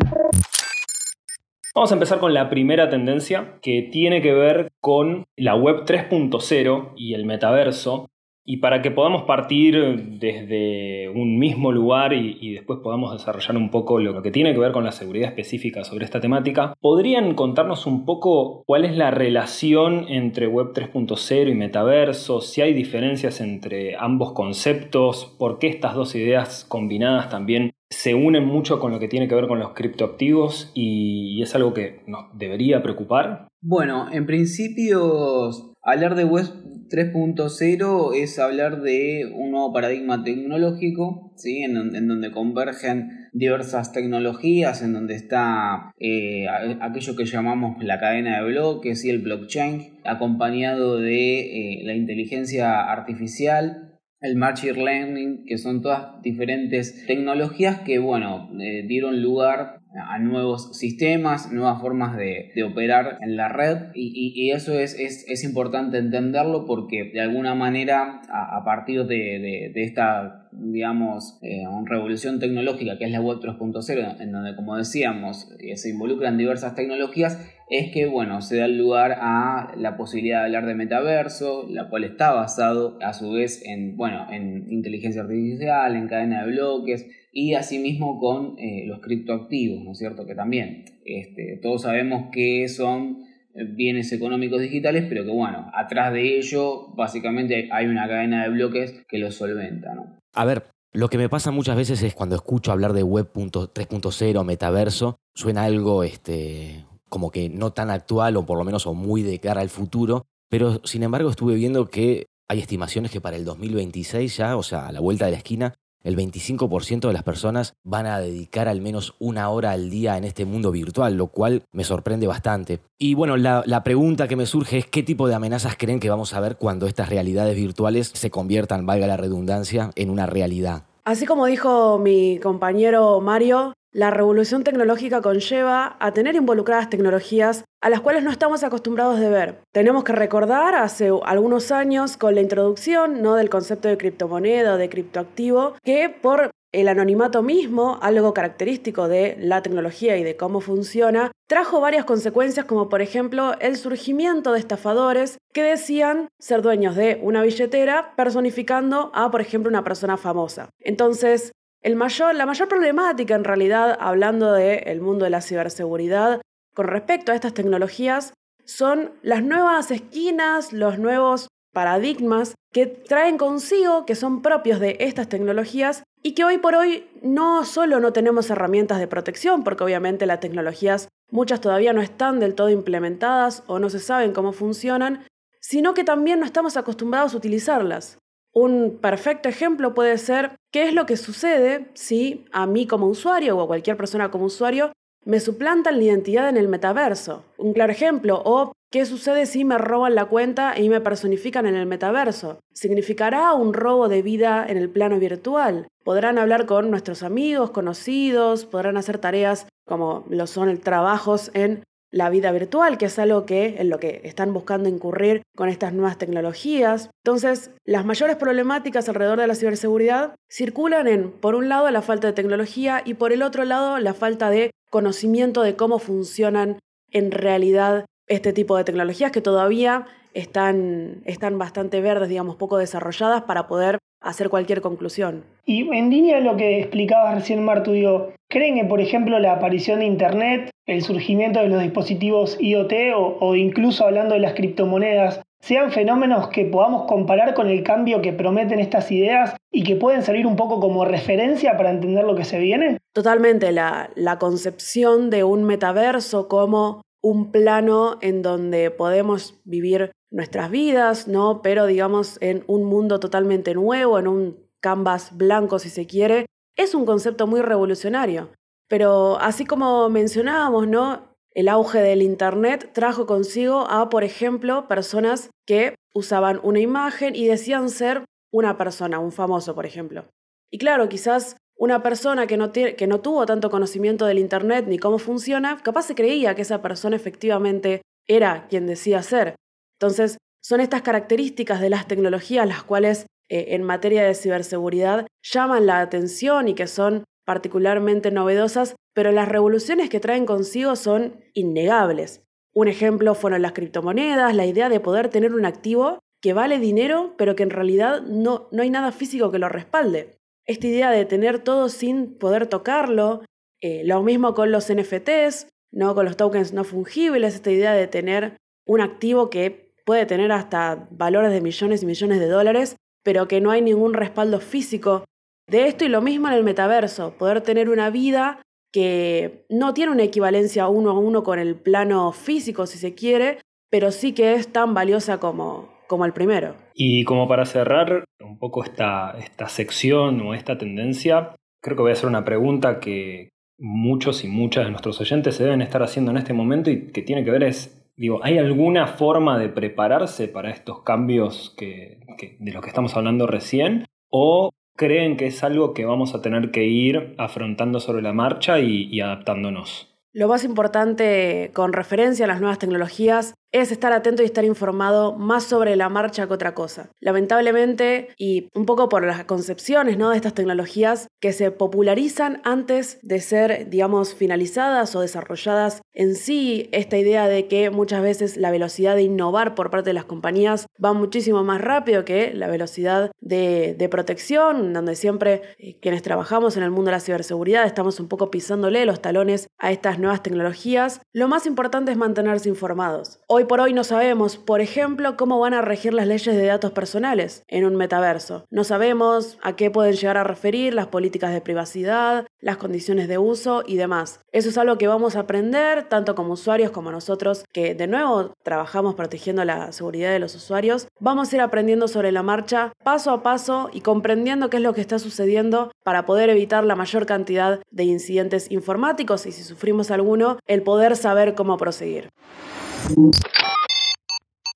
Vamos 1.74 1.90
a 1.90 1.94
empezar 1.94 2.18
con 2.18 2.32
la 2.32 2.48
primera 2.48 2.88
tendencia 2.88 3.58
que 3.60 3.88
tiene 3.92 4.22
que 4.22 4.32
ver 4.32 4.72
con 4.80 5.24
la 5.36 5.54
web 5.54 5.84
3.0 5.84 6.92
y 6.96 7.12
el 7.12 7.26
metaverso. 7.26 8.08
Y 8.44 8.56
para 8.56 8.82
que 8.82 8.90
podamos 8.90 9.22
partir 9.22 10.18
desde 10.18 11.08
un 11.08 11.38
mismo 11.38 11.70
lugar 11.70 12.12
y, 12.12 12.52
después 12.52 12.80
podamos 12.82 13.12
desarrollar 13.12 13.56
un 13.56 13.70
poco 13.70 13.98
lo 13.98 14.20
que 14.22 14.30
tiene 14.30 14.52
que 14.52 14.58
ver 14.58 14.72
con 14.72 14.84
la 14.84 14.92
seguridad 14.92 15.28
específica 15.28 15.84
sobre 15.84 16.04
esta 16.04 16.20
temática, 16.20 16.74
¿podrían 16.80 17.34
contarnos 17.34 17.86
un 17.86 18.04
poco 18.04 18.64
cuál 18.66 18.84
es 18.84 18.96
la 18.96 19.10
relación 19.10 20.06
entre 20.08 20.48
Web 20.48 20.72
3.0 20.74 21.50
y 21.50 21.54
metaverso? 21.54 22.40
Si 22.40 22.60
hay 22.60 22.74
diferencias 22.74 23.40
entre 23.40 23.96
ambos 23.96 24.32
conceptos, 24.32 25.36
por 25.38 25.58
qué 25.58 25.68
estas 25.68 25.94
dos 25.94 26.14
ideas 26.14 26.64
combinadas 26.68 27.28
también 27.30 27.72
se 27.90 28.14
unen 28.14 28.46
mucho 28.46 28.80
con 28.80 28.90
lo 28.90 28.98
que 28.98 29.08
tiene 29.08 29.28
que 29.28 29.34
ver 29.34 29.46
con 29.46 29.58
los 29.58 29.72
criptoactivos 29.72 30.72
y 30.74 31.40
es 31.42 31.54
algo 31.54 31.74
que 31.74 32.00
nos 32.06 32.36
debería 32.36 32.82
preocupar? 32.82 33.48
Bueno, 33.60 34.08
en 34.10 34.26
principio 34.26 35.71
hablar 35.82 36.14
de 36.14 36.24
Web 36.24 36.46
3.0 36.92 38.14
es 38.14 38.38
hablar 38.38 38.82
de 38.82 39.32
un 39.34 39.50
nuevo 39.50 39.72
paradigma 39.72 40.22
tecnológico, 40.24 41.32
¿sí? 41.36 41.62
en, 41.62 41.74
donde, 41.74 42.30
convergen 42.30 43.28
diversas 43.32 43.92
tecnologías, 43.92 44.82
en 44.82 44.92
donde 44.92 45.14
está 45.14 45.92
eh, 45.98 46.46
aquello 46.80 47.16
que 47.16 47.24
llamamos 47.24 47.82
la 47.82 47.98
cadena 47.98 48.38
de 48.38 48.44
bloques 48.44 49.04
y 49.06 49.10
el 49.10 49.20
blockchain, 49.20 50.00
acompañado 50.04 50.98
de 50.98 51.80
eh, 51.80 51.84
la 51.84 51.94
inteligencia 51.94 52.92
artificial, 52.92 53.98
el 54.20 54.36
machine 54.36 54.84
learning, 54.84 55.44
que 55.46 55.56
son 55.56 55.80
todas 55.80 56.22
diferentes 56.22 57.06
tecnologías 57.06 57.80
que, 57.80 57.98
bueno, 57.98 58.50
eh, 58.60 58.84
dieron 58.86 59.22
lugar 59.22 59.81
a 59.94 60.18
nuevos 60.18 60.76
sistemas, 60.78 61.52
nuevas 61.52 61.80
formas 61.80 62.16
de, 62.16 62.52
operar 62.64 63.18
en 63.20 63.36
la 63.36 63.48
red. 63.48 63.88
Y, 63.94 64.50
eso 64.50 64.78
es, 64.78 64.94
es, 64.98 65.44
importante 65.44 65.98
entenderlo 65.98 66.66
porque 66.66 67.10
de 67.12 67.20
alguna 67.20 67.54
manera 67.54 68.22
a, 68.30 68.64
partir 68.64 69.06
de, 69.06 69.72
esta, 69.74 70.41
digamos, 70.52 71.38
eh, 71.42 71.64
revolución 71.86 72.38
tecnológica 72.38 72.98
que 72.98 73.04
es 73.04 73.10
la 73.10 73.20
web 73.20 73.38
3.0 73.40 74.20
en 74.20 74.32
donde 74.32 74.54
como 74.54 74.76
decíamos 74.76 75.50
eh, 75.58 75.76
se 75.76 75.90
involucran 75.90 76.36
diversas 76.36 76.74
tecnologías 76.74 77.38
es 77.70 77.90
que 77.90 78.06
bueno 78.06 78.42
se 78.42 78.58
da 78.58 78.68
lugar 78.68 79.16
a 79.18 79.74
la 79.76 79.96
posibilidad 79.96 80.40
de 80.40 80.46
hablar 80.46 80.66
de 80.66 80.74
metaverso 80.74 81.66
la 81.70 81.88
cual 81.88 82.04
está 82.04 82.32
basado 82.32 82.98
a 83.02 83.14
su 83.14 83.32
vez 83.32 83.62
en 83.64 83.96
bueno 83.96 84.26
en 84.30 84.70
inteligencia 84.70 85.22
artificial 85.22 85.96
en 85.96 86.08
cadena 86.08 86.44
de 86.44 86.52
bloques 86.52 87.06
y 87.32 87.54
asimismo 87.54 88.20
con 88.20 88.58
eh, 88.58 88.84
los 88.86 89.00
criptoactivos, 89.00 89.82
¿no 89.82 89.92
es 89.92 89.98
cierto? 89.98 90.26
Que 90.26 90.34
también 90.34 90.84
este, 91.06 91.58
todos 91.62 91.82
sabemos 91.82 92.28
que 92.30 92.68
son 92.68 93.24
bienes 93.54 94.12
económicos 94.12 94.60
digitales, 94.60 95.06
pero 95.08 95.24
que 95.24 95.30
bueno, 95.30 95.70
atrás 95.74 96.12
de 96.12 96.36
ello 96.36 96.88
básicamente 96.94 97.68
hay 97.72 97.86
una 97.86 98.06
cadena 98.06 98.44
de 98.44 98.50
bloques 98.50 99.02
que 99.08 99.18
los 99.18 99.34
solventa, 99.34 99.94
¿no? 99.94 100.21
A 100.34 100.44
ver, 100.44 100.70
lo 100.92 101.08
que 101.08 101.18
me 101.18 101.28
pasa 101.28 101.50
muchas 101.50 101.76
veces 101.76 102.02
es 102.02 102.14
cuando 102.14 102.36
escucho 102.36 102.72
hablar 102.72 102.92
de 102.92 103.02
web 103.02 103.30
3.0, 103.32 104.44
metaverso, 104.44 105.18
suena 105.34 105.64
algo 105.64 106.02
este, 106.04 106.86
como 107.08 107.30
que 107.30 107.48
no 107.48 107.72
tan 107.72 107.90
actual 107.90 108.36
o 108.36 108.46
por 108.46 108.58
lo 108.58 108.64
menos 108.64 108.86
o 108.86 108.94
muy 108.94 109.22
de 109.22 109.38
cara 109.38 109.60
al 109.60 109.68
futuro, 109.68 110.26
pero 110.48 110.80
sin 110.84 111.02
embargo 111.02 111.30
estuve 111.30 111.54
viendo 111.54 111.88
que 111.88 112.26
hay 112.48 112.60
estimaciones 112.60 113.10
que 113.10 113.20
para 113.20 113.36
el 113.36 113.44
2026 113.44 114.36
ya, 114.36 114.56
o 114.56 114.62
sea, 114.62 114.86
a 114.86 114.92
la 114.92 115.00
vuelta 115.00 115.26
de 115.26 115.32
la 115.32 115.38
esquina, 115.38 115.74
el 116.04 116.16
25% 116.16 117.06
de 117.06 117.12
las 117.12 117.22
personas 117.22 117.74
van 117.84 118.06
a 118.06 118.20
dedicar 118.20 118.68
al 118.68 118.80
menos 118.80 119.14
una 119.18 119.48
hora 119.48 119.72
al 119.72 119.90
día 119.90 120.16
en 120.16 120.24
este 120.24 120.44
mundo 120.44 120.70
virtual, 120.70 121.16
lo 121.16 121.28
cual 121.28 121.62
me 121.72 121.84
sorprende 121.84 122.26
bastante. 122.26 122.80
Y 122.98 123.14
bueno, 123.14 123.36
la, 123.36 123.82
pregunta 123.84 124.28
que 124.28 124.36
me 124.36 124.46
surge 124.46 124.78
es 124.78 124.86
qué 124.86 125.02
tipo 125.02 125.26
de 125.26 125.34
amenazas 125.34 125.76
creen 125.76 126.00
que 126.00 126.10
vamos 126.10 126.34
a 126.34 126.40
ver 126.40 126.56
cuando 126.56 126.86
estas 126.86 127.08
realidades 127.08 127.56
virtuales 127.56 128.10
se 128.14 128.30
conviertan, 128.30 128.86
valga 128.86 129.06
la 129.06 129.16
redundancia, 129.16 129.90
en 129.96 130.10
una 130.10 130.26
realidad. 130.26 130.84
Así 131.04 131.26
como 131.26 131.46
dijo 131.46 131.98
mi 131.98 132.38
compañero 132.38 133.20
Mario, 133.20 133.72
la 133.92 134.10
revolución 134.10 134.64
tecnológica 134.64 135.20
conlleva 135.20 135.96
a 136.00 136.12
tener 136.12 136.34
involucradas 136.34 136.88
tecnologías 136.88 137.64
a 137.82 137.90
las 137.90 138.00
cuales 138.00 138.22
no 138.22 138.30
estamos 138.30 138.64
acostumbrados 138.64 139.20
de 139.20 139.28
ver. 139.28 139.58
Tenemos 139.72 140.04
que 140.04 140.12
recordar 140.12 140.74
hace 140.74 141.10
algunos 141.24 141.70
años 141.70 142.16
con 142.16 142.34
la 142.34 142.40
introducción 142.40 143.22
¿no? 143.22 143.34
del 143.34 143.50
concepto 143.50 143.88
de 143.88 143.98
criptomoneda 143.98 144.74
o 144.74 144.78
de 144.78 144.88
criptoactivo, 144.88 145.74
que 145.82 146.08
por 146.08 146.50
el 146.72 146.88
anonimato 146.88 147.42
mismo, 147.42 147.98
algo 148.00 148.32
característico 148.32 149.06
de 149.06 149.36
la 149.38 149.62
tecnología 149.62 150.16
y 150.16 150.24
de 150.24 150.36
cómo 150.36 150.60
funciona, 150.60 151.30
trajo 151.46 151.80
varias 151.80 152.06
consecuencias 152.06 152.64
como 152.64 152.88
por 152.88 153.02
ejemplo 153.02 153.54
el 153.60 153.76
surgimiento 153.76 154.52
de 154.52 154.58
estafadores 154.58 155.36
que 155.52 155.62
decían 155.62 156.28
ser 156.38 156.62
dueños 156.62 156.96
de 156.96 157.20
una 157.22 157.42
billetera 157.42 158.14
personificando 158.16 159.10
a 159.14 159.30
por 159.30 159.42
ejemplo 159.42 159.68
una 159.68 159.84
persona 159.84 160.16
famosa. 160.16 160.70
Entonces, 160.80 161.52
La 161.84 162.46
mayor 162.46 162.68
problemática 162.68 163.34
en 163.34 163.44
realidad, 163.44 163.96
hablando 164.00 164.52
del 164.52 165.00
mundo 165.00 165.24
de 165.24 165.30
la 165.30 165.40
ciberseguridad, 165.40 166.40
con 166.74 166.86
respecto 166.86 167.32
a 167.32 167.34
estas 167.34 167.54
tecnologías, 167.54 168.32
son 168.64 169.10
las 169.22 169.42
nuevas 169.42 169.90
esquinas, 169.90 170.72
los 170.72 170.98
nuevos 170.98 171.48
paradigmas 171.72 172.54
que 172.72 172.86
traen 172.86 173.36
consigo, 173.36 174.06
que 174.06 174.14
son 174.14 174.42
propios 174.42 174.78
de 174.78 174.96
estas 175.00 175.28
tecnologías 175.28 176.04
y 176.22 176.34
que 176.34 176.44
hoy 176.44 176.58
por 176.58 176.76
hoy 176.76 177.08
no 177.20 177.64
solo 177.64 177.98
no 177.98 178.12
tenemos 178.12 178.48
herramientas 178.50 179.00
de 179.00 179.08
protección, 179.08 179.64
porque 179.64 179.82
obviamente 179.82 180.26
las 180.26 180.40
tecnologías 180.40 181.08
muchas 181.30 181.60
todavía 181.60 181.92
no 181.92 182.00
están 182.00 182.38
del 182.38 182.54
todo 182.54 182.70
implementadas 182.70 183.64
o 183.66 183.78
no 183.80 183.90
se 183.90 183.98
saben 183.98 184.32
cómo 184.32 184.52
funcionan, 184.52 185.24
sino 185.60 185.94
que 185.94 186.04
también 186.04 186.38
no 186.38 186.46
estamos 186.46 186.76
acostumbrados 186.76 187.34
a 187.34 187.38
utilizarlas. 187.38 188.18
Un 188.52 188.98
perfecto 189.00 189.48
ejemplo 189.48 189.94
puede 189.94 190.18
ser 190.18 190.56
qué 190.72 190.88
es 190.88 190.94
lo 190.94 191.06
que 191.06 191.16
sucede 191.16 191.86
si 191.94 192.44
a 192.50 192.66
mí 192.66 192.86
como 192.86 193.06
usuario 193.06 193.56
o 193.56 193.62
a 193.62 193.66
cualquier 193.66 193.96
persona 193.96 194.30
como 194.30 194.46
usuario 194.46 194.92
me 195.24 195.38
suplantan 195.38 195.98
la 195.98 196.04
identidad 196.04 196.48
en 196.48 196.56
el 196.56 196.68
metaverso. 196.68 197.44
Un 197.58 197.72
claro 197.72 197.92
ejemplo, 197.92 198.42
o 198.44 198.72
¿Qué 198.92 199.06
sucede 199.06 199.46
si 199.46 199.64
me 199.64 199.78
roban 199.78 200.14
la 200.14 200.26
cuenta 200.26 200.78
y 200.78 200.90
me 200.90 201.00
personifican 201.00 201.64
en 201.64 201.76
el 201.76 201.86
metaverso? 201.86 202.58
¿Significará 202.74 203.54
un 203.54 203.72
robo 203.72 204.10
de 204.10 204.20
vida 204.20 204.66
en 204.68 204.76
el 204.76 204.90
plano 204.90 205.18
virtual? 205.18 205.88
¿Podrán 206.04 206.36
hablar 206.36 206.66
con 206.66 206.90
nuestros 206.90 207.22
amigos, 207.22 207.70
conocidos? 207.70 208.66
¿Podrán 208.66 208.98
hacer 208.98 209.16
tareas 209.16 209.66
como 209.86 210.26
lo 210.28 210.46
son 210.46 210.68
el 210.68 210.80
trabajos 210.80 211.50
en 211.54 211.84
la 212.12 212.30
vida 212.30 212.52
virtual, 212.52 212.98
que 212.98 213.06
es 213.06 213.18
algo 213.18 213.46
que 213.46 213.76
en 213.78 213.88
lo 213.88 213.98
que 213.98 214.20
están 214.24 214.52
buscando 214.52 214.88
incurrir 214.88 215.42
con 215.56 215.68
estas 215.68 215.94
nuevas 215.94 216.18
tecnologías. 216.18 217.10
Entonces, 217.24 217.70
las 217.84 218.04
mayores 218.04 218.36
problemáticas 218.36 219.08
alrededor 219.08 219.40
de 219.40 219.46
la 219.46 219.54
ciberseguridad 219.54 220.34
circulan 220.48 221.08
en, 221.08 221.32
por 221.32 221.54
un 221.54 221.68
lado, 221.68 221.90
la 221.90 222.02
falta 222.02 222.28
de 222.28 222.34
tecnología 222.34 223.02
y 223.04 223.14
por 223.14 223.32
el 223.32 223.42
otro 223.42 223.64
lado, 223.64 223.98
la 223.98 224.14
falta 224.14 224.50
de 224.50 224.70
conocimiento 224.90 225.62
de 225.62 225.74
cómo 225.74 225.98
funcionan 225.98 226.78
en 227.10 227.32
realidad 227.32 228.04
este 228.28 228.52
tipo 228.52 228.76
de 228.76 228.84
tecnologías 228.84 229.32
que 229.32 229.40
todavía 229.40 230.06
están, 230.34 231.22
están 231.24 231.58
bastante 231.58 232.00
verdes, 232.02 232.28
digamos, 232.28 232.56
poco 232.56 232.76
desarrolladas 232.76 233.42
para 233.42 233.66
poder 233.66 233.98
hacer 234.22 234.48
cualquier 234.48 234.80
conclusión. 234.80 235.44
Y 235.64 235.88
en 235.94 236.10
línea 236.10 236.40
lo 236.40 236.56
que 236.56 236.78
explicabas 236.78 237.34
recién, 237.34 237.64
Martu, 237.64 237.92
digo, 237.92 238.32
¿creen 238.48 238.76
que, 238.76 238.84
por 238.84 239.00
ejemplo, 239.00 239.38
la 239.38 239.52
aparición 239.52 240.00
de 240.00 240.06
Internet, 240.06 240.70
el 240.86 241.02
surgimiento 241.02 241.60
de 241.60 241.68
los 241.68 241.82
dispositivos 241.82 242.56
IoT 242.60 242.92
o, 243.16 243.38
o 243.40 243.54
incluso 243.54 244.04
hablando 244.04 244.34
de 244.34 244.40
las 244.40 244.54
criptomonedas, 244.54 245.42
sean 245.60 245.92
fenómenos 245.92 246.48
que 246.48 246.64
podamos 246.64 247.06
comparar 247.06 247.54
con 247.54 247.68
el 247.68 247.84
cambio 247.84 248.20
que 248.20 248.32
prometen 248.32 248.80
estas 248.80 249.10
ideas 249.12 249.56
y 249.70 249.84
que 249.84 249.94
pueden 249.94 250.22
servir 250.22 250.46
un 250.46 250.56
poco 250.56 250.80
como 250.80 251.04
referencia 251.04 251.76
para 251.76 251.90
entender 251.90 252.24
lo 252.24 252.34
que 252.34 252.44
se 252.44 252.58
viene? 252.58 252.98
Totalmente, 253.12 253.70
la, 253.70 254.10
la 254.16 254.38
concepción 254.38 255.30
de 255.30 255.44
un 255.44 255.62
metaverso 255.62 256.48
como 256.48 257.02
un 257.22 257.52
plano 257.52 258.18
en 258.20 258.42
donde 258.42 258.90
podemos 258.90 259.60
vivir 259.64 260.10
nuestras 260.32 260.70
vidas, 260.70 261.28
¿no? 261.28 261.62
Pero 261.62 261.86
digamos 261.86 262.38
en 262.40 262.64
un 262.66 262.84
mundo 262.84 263.20
totalmente 263.20 263.74
nuevo, 263.74 264.18
en 264.18 264.26
un 264.26 264.66
canvas 264.80 265.36
blanco 265.36 265.78
si 265.78 265.90
se 265.90 266.06
quiere, 266.06 266.46
es 266.76 266.94
un 266.94 267.06
concepto 267.06 267.46
muy 267.46 267.60
revolucionario. 267.60 268.50
Pero 268.88 269.38
así 269.38 269.64
como 269.64 270.08
mencionábamos, 270.08 270.88
¿no? 270.88 271.36
El 271.54 271.68
auge 271.68 272.00
del 272.00 272.22
Internet 272.22 272.90
trajo 272.92 273.26
consigo 273.26 273.86
a, 273.88 274.08
por 274.08 274.24
ejemplo, 274.24 274.88
personas 274.88 275.50
que 275.66 275.94
usaban 276.14 276.60
una 276.62 276.80
imagen 276.80 277.36
y 277.36 277.46
decían 277.46 277.90
ser 277.90 278.24
una 278.50 278.76
persona, 278.76 279.18
un 279.18 279.32
famoso, 279.32 279.74
por 279.74 279.86
ejemplo. 279.86 280.24
Y 280.70 280.78
claro, 280.78 281.08
quizás 281.08 281.56
una 281.76 282.02
persona 282.02 282.46
que 282.46 282.56
no, 282.56 282.72
que 282.72 283.06
no 283.06 283.20
tuvo 283.20 283.44
tanto 283.46 283.70
conocimiento 283.70 284.26
del 284.26 284.38
Internet 284.38 284.86
ni 284.88 284.98
cómo 284.98 285.18
funciona, 285.18 285.78
capaz 285.82 286.02
se 286.02 286.14
creía 286.14 286.54
que 286.54 286.62
esa 286.62 286.80
persona 286.80 287.16
efectivamente 287.16 288.02
era 288.26 288.66
quien 288.68 288.86
decía 288.86 289.22
ser. 289.22 289.54
Entonces, 290.02 290.38
son 290.60 290.80
estas 290.80 291.02
características 291.02 291.80
de 291.80 291.88
las 291.88 292.08
tecnologías 292.08 292.66
las 292.66 292.82
cuales 292.82 293.26
eh, 293.48 293.66
en 293.68 293.84
materia 293.84 294.24
de 294.24 294.34
ciberseguridad 294.34 295.26
llaman 295.42 295.86
la 295.86 296.00
atención 296.00 296.66
y 296.66 296.74
que 296.74 296.88
son 296.88 297.22
particularmente 297.44 298.32
novedosas, 298.32 298.96
pero 299.14 299.30
las 299.30 299.48
revoluciones 299.48 300.10
que 300.10 300.20
traen 300.20 300.44
consigo 300.44 300.96
son 300.96 301.40
innegables. 301.54 302.42
Un 302.74 302.88
ejemplo 302.88 303.34
fueron 303.34 303.62
las 303.62 303.72
criptomonedas, 303.72 304.56
la 304.56 304.66
idea 304.66 304.88
de 304.88 305.00
poder 305.00 305.28
tener 305.28 305.54
un 305.54 305.66
activo 305.66 306.18
que 306.40 306.52
vale 306.52 306.80
dinero, 306.80 307.34
pero 307.38 307.54
que 307.54 307.62
en 307.62 307.70
realidad 307.70 308.22
no, 308.22 308.68
no 308.72 308.82
hay 308.82 308.90
nada 308.90 309.12
físico 309.12 309.52
que 309.52 309.58
lo 309.58 309.68
respalde 309.68 310.38
esta 310.66 310.86
idea 310.86 311.10
de 311.10 311.24
tener 311.24 311.58
todo 311.58 311.88
sin 311.88 312.38
poder 312.38 312.66
tocarlo, 312.66 313.42
eh, 313.80 314.02
lo 314.04 314.22
mismo 314.22 314.54
con 314.54 314.70
los 314.70 314.92
NFTs, 314.92 315.68
¿no? 315.92 316.14
con 316.14 316.24
los 316.24 316.36
tokens 316.36 316.72
no 316.72 316.84
fungibles, 316.84 317.54
esta 317.54 317.70
idea 317.70 317.92
de 317.92 318.06
tener 318.06 318.56
un 318.86 319.00
activo 319.00 319.50
que 319.50 319.91
puede 320.04 320.26
tener 320.26 320.52
hasta 320.52 321.08
valores 321.10 321.52
de 321.52 321.60
millones 321.60 322.02
y 322.02 322.06
millones 322.06 322.40
de 322.40 322.48
dólares, 322.48 322.96
pero 323.22 323.48
que 323.48 323.60
no 323.60 323.70
hay 323.70 323.82
ningún 323.82 324.14
respaldo 324.14 324.60
físico 324.60 325.24
de 325.68 325.86
esto 325.86 326.04
y 326.04 326.08
lo 326.08 326.20
mismo 326.20 326.48
en 326.48 326.54
el 326.54 326.64
metaverso, 326.64 327.34
poder 327.38 327.60
tener 327.60 327.88
una 327.88 328.10
vida 328.10 328.60
que 328.92 329.64
no 329.70 329.94
tiene 329.94 330.12
una 330.12 330.24
equivalencia 330.24 330.88
uno 330.88 331.10
a 331.10 331.18
uno 331.18 331.42
con 331.42 331.58
el 331.58 331.76
plano 331.76 332.32
físico, 332.32 332.86
si 332.86 332.98
se 332.98 333.14
quiere, 333.14 333.58
pero 333.90 334.10
sí 334.10 334.32
que 334.32 334.54
es 334.54 334.68
tan 334.68 334.92
valiosa 334.92 335.38
como, 335.38 335.88
como 336.06 336.26
el 336.26 336.32
primero. 336.32 336.74
Y 336.94 337.24
como 337.24 337.48
para 337.48 337.64
cerrar 337.64 338.24
un 338.40 338.58
poco 338.58 338.84
esta, 338.84 339.36
esta 339.38 339.68
sección 339.68 340.40
o 340.42 340.54
esta 340.54 340.76
tendencia, 340.76 341.54
creo 341.82 341.96
que 341.96 342.02
voy 342.02 342.10
a 342.10 342.14
hacer 342.14 342.28
una 342.28 342.44
pregunta 342.44 343.00
que 343.00 343.48
muchos 343.78 344.44
y 344.44 344.48
muchas 344.48 344.84
de 344.84 344.90
nuestros 344.90 345.20
oyentes 345.20 345.56
se 345.56 345.64
deben 345.64 345.82
estar 345.82 346.02
haciendo 346.02 346.30
en 346.30 346.36
este 346.36 346.52
momento 346.52 346.90
y 346.90 347.08
que 347.08 347.22
tiene 347.22 347.44
que 347.44 347.50
ver 347.50 347.62
es, 347.62 348.01
digo, 348.16 348.40
¿hay 348.42 348.58
alguna 348.58 349.06
forma 349.06 349.58
de 349.58 349.68
prepararse 349.68 350.48
para 350.48 350.70
estos 350.70 351.02
cambios 351.02 351.74
que, 351.76 352.20
de 352.58 352.72
los 352.72 352.82
que 352.82 352.88
estamos 352.88 353.16
hablando 353.16 353.46
recién? 353.46 354.06
¿O 354.30 354.70
creen 354.96 355.36
que 355.36 355.46
es 355.46 355.62
algo 355.64 355.94
que 355.94 356.04
vamos 356.04 356.34
a 356.34 356.42
tener 356.42 356.70
que 356.70 356.84
ir 356.84 357.34
afrontando 357.38 358.00
sobre 358.00 358.22
la 358.22 358.32
marcha 358.32 358.80
y 358.80 359.20
adaptándonos? 359.20 360.12
Lo 360.34 360.48
más 360.48 360.64
importante 360.64 361.70
con 361.74 361.92
referencia 361.92 362.46
a 362.46 362.48
las 362.48 362.60
nuevas 362.60 362.78
tecnologías 362.78 363.54
es 363.72 363.90
estar 363.90 364.12
atento 364.12 364.42
y 364.42 364.46
estar 364.46 364.64
informado 364.64 365.32
más 365.36 365.64
sobre 365.64 365.96
la 365.96 366.08
marcha 366.08 366.46
que 366.46 366.54
otra 366.54 366.74
cosa. 366.74 367.10
Lamentablemente, 367.20 368.28
y 368.36 368.68
un 368.74 368.86
poco 368.86 369.08
por 369.08 369.26
las 369.26 369.44
concepciones 369.44 370.18
¿no? 370.18 370.30
de 370.30 370.36
estas 370.36 370.54
tecnologías 370.54 371.28
que 371.40 371.52
se 371.52 371.70
popularizan 371.70 372.60
antes 372.64 373.18
de 373.22 373.40
ser, 373.40 373.88
digamos, 373.88 374.34
finalizadas 374.34 375.16
o 375.16 375.20
desarrolladas 375.20 376.02
en 376.14 376.34
sí, 376.34 376.88
esta 376.92 377.16
idea 377.16 377.48
de 377.48 377.68
que 377.68 377.90
muchas 377.90 378.22
veces 378.22 378.56
la 378.58 378.70
velocidad 378.70 379.16
de 379.16 379.22
innovar 379.22 379.74
por 379.74 379.90
parte 379.90 380.10
de 380.10 380.14
las 380.14 380.26
compañías 380.26 380.86
va 381.02 381.14
muchísimo 381.14 381.64
más 381.64 381.80
rápido 381.80 382.24
que 382.24 382.52
la 382.54 382.68
velocidad 382.68 383.32
de, 383.40 384.08
protección, 384.10 384.92
donde 384.92 385.14
siempre 385.14 385.62
eh, 385.78 385.98
quienes 386.00 386.22
trabajamos 386.22 386.76
en 386.76 386.82
el 386.82 386.90
mundo 386.90 387.10
de 387.10 387.12
la 387.12 387.20
ciberseguridad 387.20 387.86
estamos 387.86 388.20
un 388.20 388.28
poco 388.28 388.50
pisándole 388.50 389.06
los 389.06 389.22
talones 389.22 389.68
a 389.78 389.90
estas 389.90 390.18
nuevas 390.18 390.42
tecnologías, 390.42 391.22
lo 391.32 391.48
más 391.48 391.64
importante 391.64 392.12
es 392.12 392.18
mantenerse 392.18 392.68
informados. 392.68 393.40
Hoy 393.46 393.61
Por 393.68 393.80
hoy 393.80 393.92
no 393.92 394.04
sabemos, 394.04 394.56
por 394.56 394.80
ejemplo, 394.80 395.36
cómo 395.36 395.58
van 395.58 395.72
a 395.72 395.82
regir 395.82 396.12
las 396.12 396.26
leyes 396.26 396.56
de 396.56 396.66
datos 396.66 396.92
personales 396.92 397.62
en 397.68 397.84
un 397.84 397.96
metaverso. 397.96 398.66
No 398.70 398.84
sabemos 398.84 399.56
a 399.62 399.76
qué 399.76 399.90
pueden 399.90 400.14
llegar 400.14 400.36
a 400.36 400.44
referir 400.44 400.92
las 400.92 401.06
políticas 401.06 401.52
de 401.52 401.60
privacidad, 401.60 402.46
las 402.60 402.76
condiciones 402.76 403.28
de 403.28 403.38
uso 403.38 403.82
y 403.86 403.96
demás. 403.96 404.40
Eso 404.52 404.68
es 404.68 404.78
algo 404.78 404.98
que 404.98 405.06
vamos 405.06 405.36
a 405.36 405.40
aprender 405.40 406.08
tanto 406.08 406.34
como 406.34 406.54
usuarios 406.54 406.90
como 406.90 407.12
nosotros, 407.12 407.64
que 407.72 407.94
de 407.94 408.06
nuevo 408.06 408.52
trabajamos 408.62 409.14
protegiendo 409.14 409.64
la 409.64 409.92
seguridad 409.92 410.32
de 410.32 410.38
los 410.38 410.54
usuarios. 410.54 411.08
Vamos 411.18 411.52
a 411.52 411.56
ir 411.56 411.62
aprendiendo 411.62 412.08
sobre 412.08 412.32
la 412.32 412.42
marcha, 412.42 412.92
paso 413.04 413.30
a 413.30 413.42
paso 413.42 413.90
y 413.92 414.00
comprendiendo 414.00 414.70
qué 414.70 414.78
es 414.78 414.82
lo 414.82 414.92
que 414.92 415.00
está 415.00 415.18
sucediendo 415.18 415.92
para 416.02 416.26
poder 416.26 416.50
evitar 416.50 416.84
la 416.84 416.96
mayor 416.96 417.26
cantidad 417.26 417.80
de 417.90 418.04
incidentes 418.04 418.70
informáticos 418.70 419.46
y 419.46 419.52
si 419.52 419.62
sufrimos 419.62 420.10
alguno, 420.10 420.58
el 420.66 420.82
poder 420.82 421.16
saber 421.16 421.54
cómo 421.54 421.76
proseguir. 421.76 422.30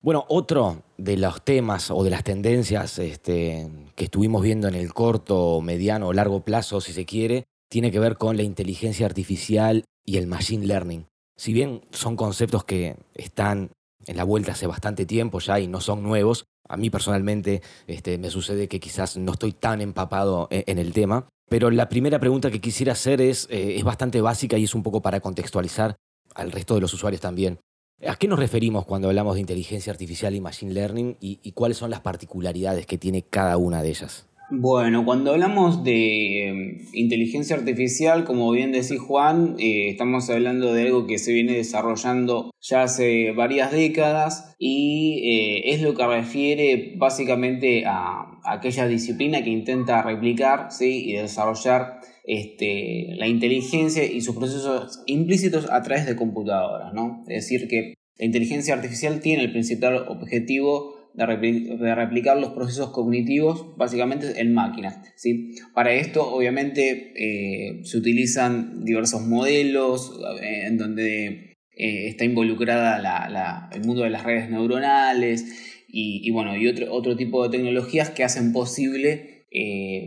Bueno, 0.01 0.25
otro 0.29 0.83
de 0.97 1.17
los 1.17 1.43
temas 1.43 1.91
o 1.91 2.03
de 2.03 2.09
las 2.09 2.23
tendencias 2.23 2.99
este, 2.99 3.69
que 3.95 4.05
estuvimos 4.05 4.41
viendo 4.41 4.67
en 4.67 4.75
el 4.75 4.93
corto, 4.93 5.59
mediano 5.61 6.07
o 6.07 6.13
largo 6.13 6.45
plazo, 6.45 6.81
si 6.81 6.93
se 6.93 7.05
quiere, 7.05 7.45
tiene 7.69 7.91
que 7.91 7.99
ver 7.99 8.17
con 8.17 8.37
la 8.37 8.43
inteligencia 8.43 9.05
artificial 9.05 9.83
y 10.05 10.17
el 10.17 10.27
machine 10.27 10.65
learning. 10.65 11.07
Si 11.35 11.53
bien 11.53 11.81
son 11.91 12.15
conceptos 12.15 12.63
que 12.63 12.95
están 13.15 13.71
en 14.05 14.17
la 14.17 14.23
vuelta 14.23 14.53
hace 14.53 14.67
bastante 14.67 15.05
tiempo 15.05 15.39
ya 15.39 15.59
y 15.59 15.67
no 15.67 15.81
son 15.81 16.03
nuevos, 16.03 16.45
a 16.69 16.77
mí 16.77 16.89
personalmente 16.89 17.61
este, 17.87 18.17
me 18.17 18.29
sucede 18.29 18.67
que 18.67 18.79
quizás 18.79 19.17
no 19.17 19.33
estoy 19.33 19.51
tan 19.51 19.81
empapado 19.81 20.47
e-, 20.51 20.63
en, 20.67 20.77
el 20.77 20.93
tema, 20.93 21.27
pero 21.49 21.69
la 21.69 21.89
primera 21.89 22.19
pregunta 22.19 22.51
que 22.51 22.61
quisiera 22.61 22.93
hacer 22.93 23.21
es, 23.21 23.47
eh, 23.49 23.75
es 23.77 23.83
bastante 23.83 24.21
básica 24.21 24.57
y 24.57 24.63
es 24.63 24.75
un 24.75 24.83
poco 24.83 25.01
para 25.01 25.19
contextualizar 25.19 25.95
al 26.35 26.51
resto 26.51 26.75
de 26.75 26.81
los 26.81 26.93
usuarios 26.93 27.21
también. 27.21 27.59
¿A 28.05 28.15
qué 28.15 28.27
nos 28.27 28.37
referimos 28.37 28.85
cuando 28.85 29.07
hablamos 29.07 29.35
de 29.35 29.41
inteligencia 29.41 29.91
artificial 29.91 30.35
y 30.35 30.41
machine 30.41 30.71
learning 30.71 31.17
y, 31.19 31.51
cuáles 31.53 31.77
son 31.77 31.89
las 31.89 32.01
particularidades 32.01 32.85
que 32.85 32.99
tiene 32.99 33.23
cada 33.23 33.57
una 33.57 33.81
de 33.81 33.89
ellas? 33.89 34.27
Bueno, 34.51 35.03
cuando 35.03 35.31
hablamos 35.31 35.83
de 35.83 36.47
em, 36.47 36.77
inteligencia 36.93 37.55
artificial, 37.55 38.23
como 38.23 38.51
bien 38.51 38.71
decís 38.71 38.99
Juan, 38.99 39.55
eh, 39.59 39.89
estamos 39.89 40.29
hablando 40.29 40.73
de 40.73 40.83
algo 40.83 41.07
que 41.07 41.17
se 41.17 41.33
viene 41.33 41.53
desarrollando 41.53 42.51
ya 42.61 42.83
hace 42.83 43.31
varias 43.31 43.71
décadas 43.71 44.55
y 44.59 45.23
eh, 45.25 45.73
es 45.73 45.81
lo 45.81 45.95
que 45.95 46.05
refiere 46.05 46.93
básicamente 46.97 47.83
a, 47.85 48.39
aquella 48.45 48.87
disciplina 48.87 49.43
que 49.43 49.49
intenta 49.49 50.01
replicar 50.01 50.69
y 50.79 51.13
desarrollar 51.13 51.96
este, 52.27 53.15
la 53.15 53.27
inteligencia 53.27 54.03
y 54.03 54.19
sus 54.19 54.35
procesos 54.35 55.01
implícitos 55.05 55.71
a 55.71 55.81
través 55.81 56.05
de 56.05 56.17
computadoras. 56.17 56.93
¿no? 56.93 57.23
Es 57.27 57.45
decir, 57.45 57.67
que 57.69 57.93
la 58.19 58.25
inteligencia 58.25 58.75
artificial 58.75 59.21
tiene 59.21 59.43
el 59.43 59.51
principal 59.51 59.95
objetivo 60.09 61.11
de, 61.13 61.95
replicar 61.95 62.37
los 62.37 62.51
procesos 62.51 62.91
cognitivos 62.91 63.75
básicamente 63.77 64.41
en 64.41 64.53
máquinas. 64.53 64.99
¿sí? 65.15 65.55
Para 65.73 65.93
esto 65.93 66.29
obviamente 66.29 67.13
eh, 67.15 67.79
se 67.83 67.97
utilizan 67.97 68.83
diversos 68.83 69.21
modelos 69.21 70.19
eh, 70.41 70.67
en 70.67 70.77
donde 70.77 71.55
eh, 71.77 72.07
está 72.07 72.25
involucrada 72.25 73.69
el 73.71 73.81
mundo 73.85 74.03
de 74.03 74.09
las 74.09 74.23
redes 74.23 74.49
neuronales 74.49 75.45
y, 75.89 76.29
bueno, 76.31 76.57
y 76.57 76.67
otro, 76.67 76.93
otro 76.93 77.15
tipo 77.15 77.43
de 77.43 77.57
tecnologías 77.57 78.09
que 78.09 78.25
hacen 78.25 78.51
posible 78.51 79.45